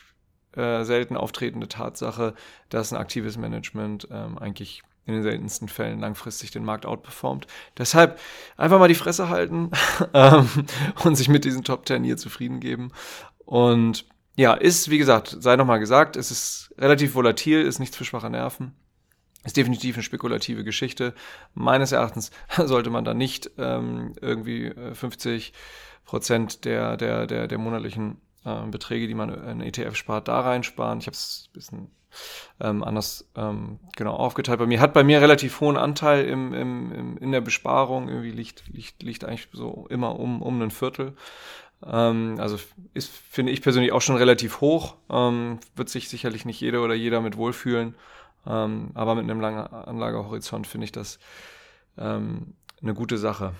[0.56, 2.34] äh, selten auftretende Tatsache,
[2.68, 7.46] dass ein aktives Management ähm, eigentlich in den seltensten Fällen langfristig den Markt outperformt.
[7.78, 8.18] Deshalb
[8.56, 9.70] einfach mal die Fresse halten
[10.14, 10.48] ähm,
[11.04, 12.90] und sich mit diesen Top 10 hier zufrieden geben.
[13.44, 18.04] Und ja, ist, wie gesagt, sei nochmal gesagt, es ist relativ volatil, ist nichts für
[18.04, 18.74] schwache Nerven.
[19.44, 21.14] Ist definitiv eine spekulative Geschichte.
[21.54, 25.52] Meines Erachtens sollte man da nicht ähm, irgendwie 50 äh,
[26.04, 31.00] Prozent der, der, der, der monatlichen äh, Beträge, die man in ETF spart, da reinsparen.
[31.00, 31.90] Ich habe es ein bisschen
[32.60, 34.58] ähm, anders ähm, genau aufgeteilt.
[34.58, 38.08] Bei mir hat bei mir relativ hohen Anteil im, im, im, in der Besparung.
[38.08, 41.14] Irgendwie liegt, liegt, liegt eigentlich so immer um, um ein Viertel.
[41.84, 42.58] Ähm, also
[42.94, 44.96] ist, finde ich persönlich auch schon relativ hoch.
[45.10, 47.94] Ähm, wird sich sicherlich nicht jeder oder jeder mit wohlfühlen.
[48.46, 51.18] Ähm, aber mit einem langen Anlagehorizont finde ich das
[51.98, 53.52] ähm, eine gute Sache.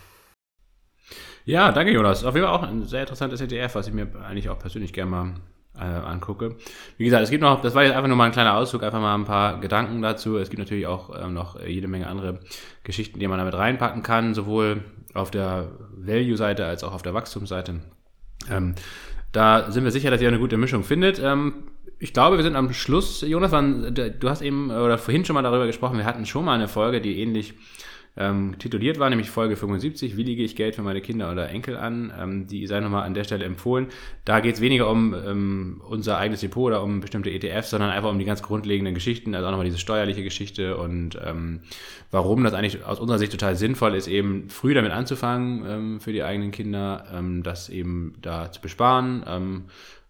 [1.44, 2.24] Ja, danke Jonas.
[2.24, 5.10] Auf jeden Fall auch ein sehr interessantes ETF, was ich mir eigentlich auch persönlich gerne
[5.10, 5.34] mal
[5.78, 6.56] äh, angucke.
[6.96, 9.00] Wie gesagt, es gibt noch, das war jetzt einfach nur mal ein kleiner Ausflug, einfach
[9.00, 10.36] mal ein paar Gedanken dazu.
[10.38, 12.40] Es gibt natürlich auch ähm, noch jede Menge andere
[12.82, 14.82] Geschichten, die man damit reinpacken kann, sowohl
[15.14, 17.80] auf der Value-Seite als auch auf der Wachstumsseite.
[18.50, 18.74] Ähm,
[19.32, 21.18] da sind wir sicher, dass ihr eine gute Mischung findet.
[21.18, 21.64] Ähm,
[21.98, 23.22] ich glaube, wir sind am Schluss.
[23.22, 26.68] Jonas, du hast eben oder vorhin schon mal darüber gesprochen, wir hatten schon mal eine
[26.68, 27.54] Folge, die ähnlich
[28.18, 31.76] ähm, tituliert war, nämlich Folge 75, wie liege ich Geld für meine Kinder oder Enkel
[31.76, 32.12] an?
[32.18, 33.88] Ähm, die sei nochmal an der Stelle empfohlen.
[34.24, 38.10] Da geht es weniger um ähm, unser eigenes Depot oder um bestimmte ETFs, sondern einfach
[38.10, 41.60] um die ganz grundlegenden Geschichten, also auch nochmal diese steuerliche Geschichte und ähm,
[42.10, 46.12] warum das eigentlich aus unserer Sicht total sinnvoll ist, eben früh damit anzufangen ähm, für
[46.12, 49.24] die eigenen Kinder, ähm, das eben da zu besparen.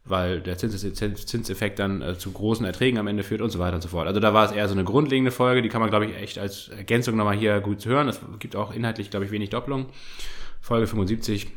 [0.08, 3.82] Weil der Zinseffekt dann äh, zu großen Erträgen am Ende führt und so weiter und
[3.82, 4.06] so fort.
[4.06, 6.38] Also da war es eher so eine grundlegende Folge, die kann man, glaube ich, echt
[6.38, 8.08] als Ergänzung nochmal hier gut hören.
[8.08, 9.86] Es gibt auch inhaltlich, glaube ich, wenig Doppelung.
[10.60, 11.48] Folge 75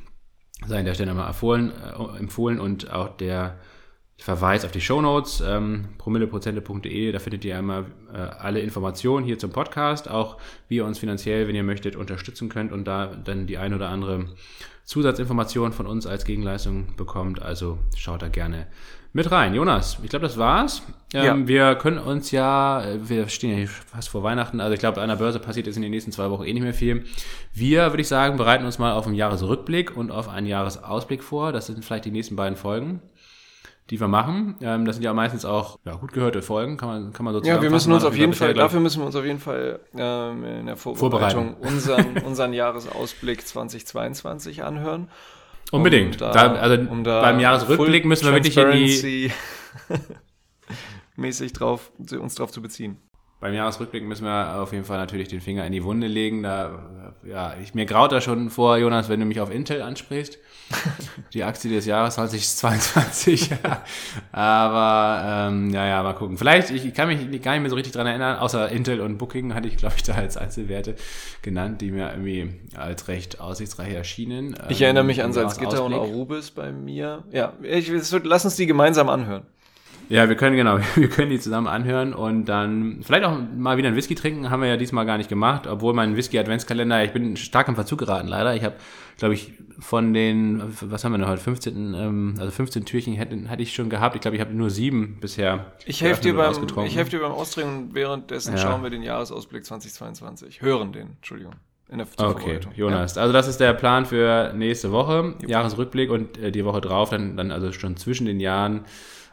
[0.67, 3.57] sei an der Stelle nochmal empfohlen, äh, empfohlen und auch der
[4.17, 9.51] Verweis auf die Shownotes, ähm, promilleprozente.de, da findet ihr einmal äh, alle Informationen hier zum
[9.51, 10.37] Podcast, auch
[10.67, 13.87] wie ihr uns finanziell, wenn ihr möchtet, unterstützen könnt und da dann die ein oder
[13.87, 14.25] andere
[14.89, 17.43] Zusatzinformation von uns als Gegenleistung bekommt.
[17.43, 18.65] Also schaut da gerne
[19.13, 19.53] mit rein.
[19.53, 20.81] Jonas, ich glaube, das war's.
[21.13, 21.47] Ähm, ja.
[21.47, 25.09] Wir können uns ja, wir stehen ja hier fast vor Weihnachten, also ich glaube, an
[25.09, 27.05] der Börse passiert jetzt in den nächsten zwei Wochen eh nicht mehr viel.
[27.53, 31.51] Wir, würde ich sagen, bereiten uns mal auf einen Jahresrückblick und auf einen Jahresausblick vor.
[31.51, 32.99] Das sind vielleicht die nächsten beiden Folgen
[33.89, 34.55] die wir machen.
[34.61, 37.57] Ähm, das sind ja meistens auch ja, gut gehörte Folgen, kann man, kann man sozusagen.
[37.57, 40.43] Ja, wir müssen uns auf jeden Fall, dafür müssen wir uns auf jeden Fall ähm,
[40.43, 45.09] in der Vorbereitung unseren, unseren Jahresausblick 2022 anhören.
[45.71, 46.15] Unbedingt.
[46.15, 49.31] Um da, da, also um da beim Jahresrückblick müssen wir wirklich in die
[51.15, 52.97] mäßig drauf, uns drauf zu beziehen.
[53.39, 56.43] Beim Jahresrückblick müssen wir auf jeden Fall natürlich den Finger in die Wunde legen.
[56.43, 60.37] Da, ja, ich, mir graut da schon vor, Jonas, wenn du mich auf Intel ansprichst.
[61.33, 63.51] die Aktie des Jahres 2022.
[64.33, 66.37] Aber ähm, ja, ja, mal gucken.
[66.37, 69.55] Vielleicht, ich kann mich gar nicht mehr so richtig dran erinnern, außer Intel und Booking
[69.55, 70.95] hatte ich, glaube ich, da als Einzelwerte
[71.41, 74.57] genannt, die mir irgendwie als recht aussichtsreich erschienen.
[74.67, 77.23] Ich erinnere mich ähm, an Salzgitter und Arubis bei mir.
[77.31, 79.43] Ja, ich, lass uns die gemeinsam anhören.
[80.09, 83.87] Ja, wir können, genau, wir können die zusammen anhören und dann vielleicht auch mal wieder
[83.87, 87.37] einen Whisky trinken, haben wir ja diesmal gar nicht gemacht, obwohl mein Whisky-Adventskalender, ich bin
[87.37, 88.55] stark im Verzug geraten, leider.
[88.55, 88.75] Ich habe,
[89.17, 93.37] glaube ich, von den, was haben wir denn heute, 15, ähm, also 15 Türchen hätte,
[93.47, 94.15] hätte ich schon gehabt.
[94.15, 95.73] Ich glaube, ich habe nur sieben bisher.
[95.85, 96.55] Ich helfe dir, beim,
[96.85, 98.57] ich helf dir beim Austrinken und währenddessen ja.
[98.57, 100.61] schauen wir den Jahresausblick 2022.
[100.61, 101.53] Hören den, Entschuldigung.
[101.91, 103.15] In der okay, Jonas.
[103.15, 103.23] Ja.
[103.23, 107.35] Also das ist der Plan für nächste Woche, Jahresrückblick und äh, die Woche drauf, dann,
[107.35, 108.85] dann also schon zwischen den Jahren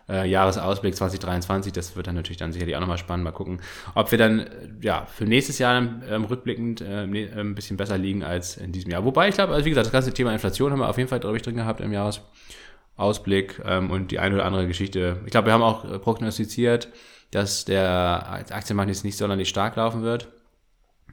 [0.08, 1.72] äh, Jahresausblick 2023.
[1.72, 3.24] Das wird dann natürlich dann sicherlich auch nochmal spannend.
[3.24, 3.60] Mal gucken,
[3.94, 4.46] ob wir dann
[4.80, 5.76] ja für nächstes Jahr
[6.08, 9.04] ähm, rückblickend äh, ein bisschen besser liegen als in diesem Jahr.
[9.04, 11.20] Wobei ich glaube, also wie gesagt, das ganze Thema Inflation haben wir auf jeden Fall,
[11.20, 15.20] glaube ich, drin gehabt im Jahresausblick ähm, und die eine oder andere Geschichte.
[15.24, 16.88] Ich glaube, wir haben auch äh, prognostiziert,
[17.30, 20.28] dass der Aktienmarkt jetzt nicht sonderlich stark laufen wird.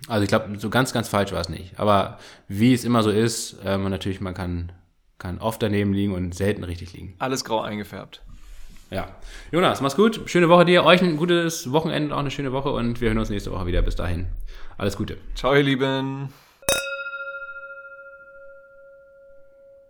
[0.07, 1.79] Also ich glaube, so ganz, ganz falsch war es nicht.
[1.79, 4.71] Aber wie es immer so ist, ähm, natürlich, man kann,
[5.17, 7.15] kann oft daneben liegen und selten richtig liegen.
[7.19, 8.21] Alles grau eingefärbt.
[8.89, 9.07] Ja.
[9.51, 10.21] Jonas, mach's gut.
[10.25, 10.85] Schöne Woche dir.
[10.85, 13.81] Euch ein gutes Wochenende, auch eine schöne Woche und wir hören uns nächste Woche wieder.
[13.81, 14.27] Bis dahin.
[14.77, 15.17] Alles Gute.
[15.35, 16.29] Ciao, ihr Lieben.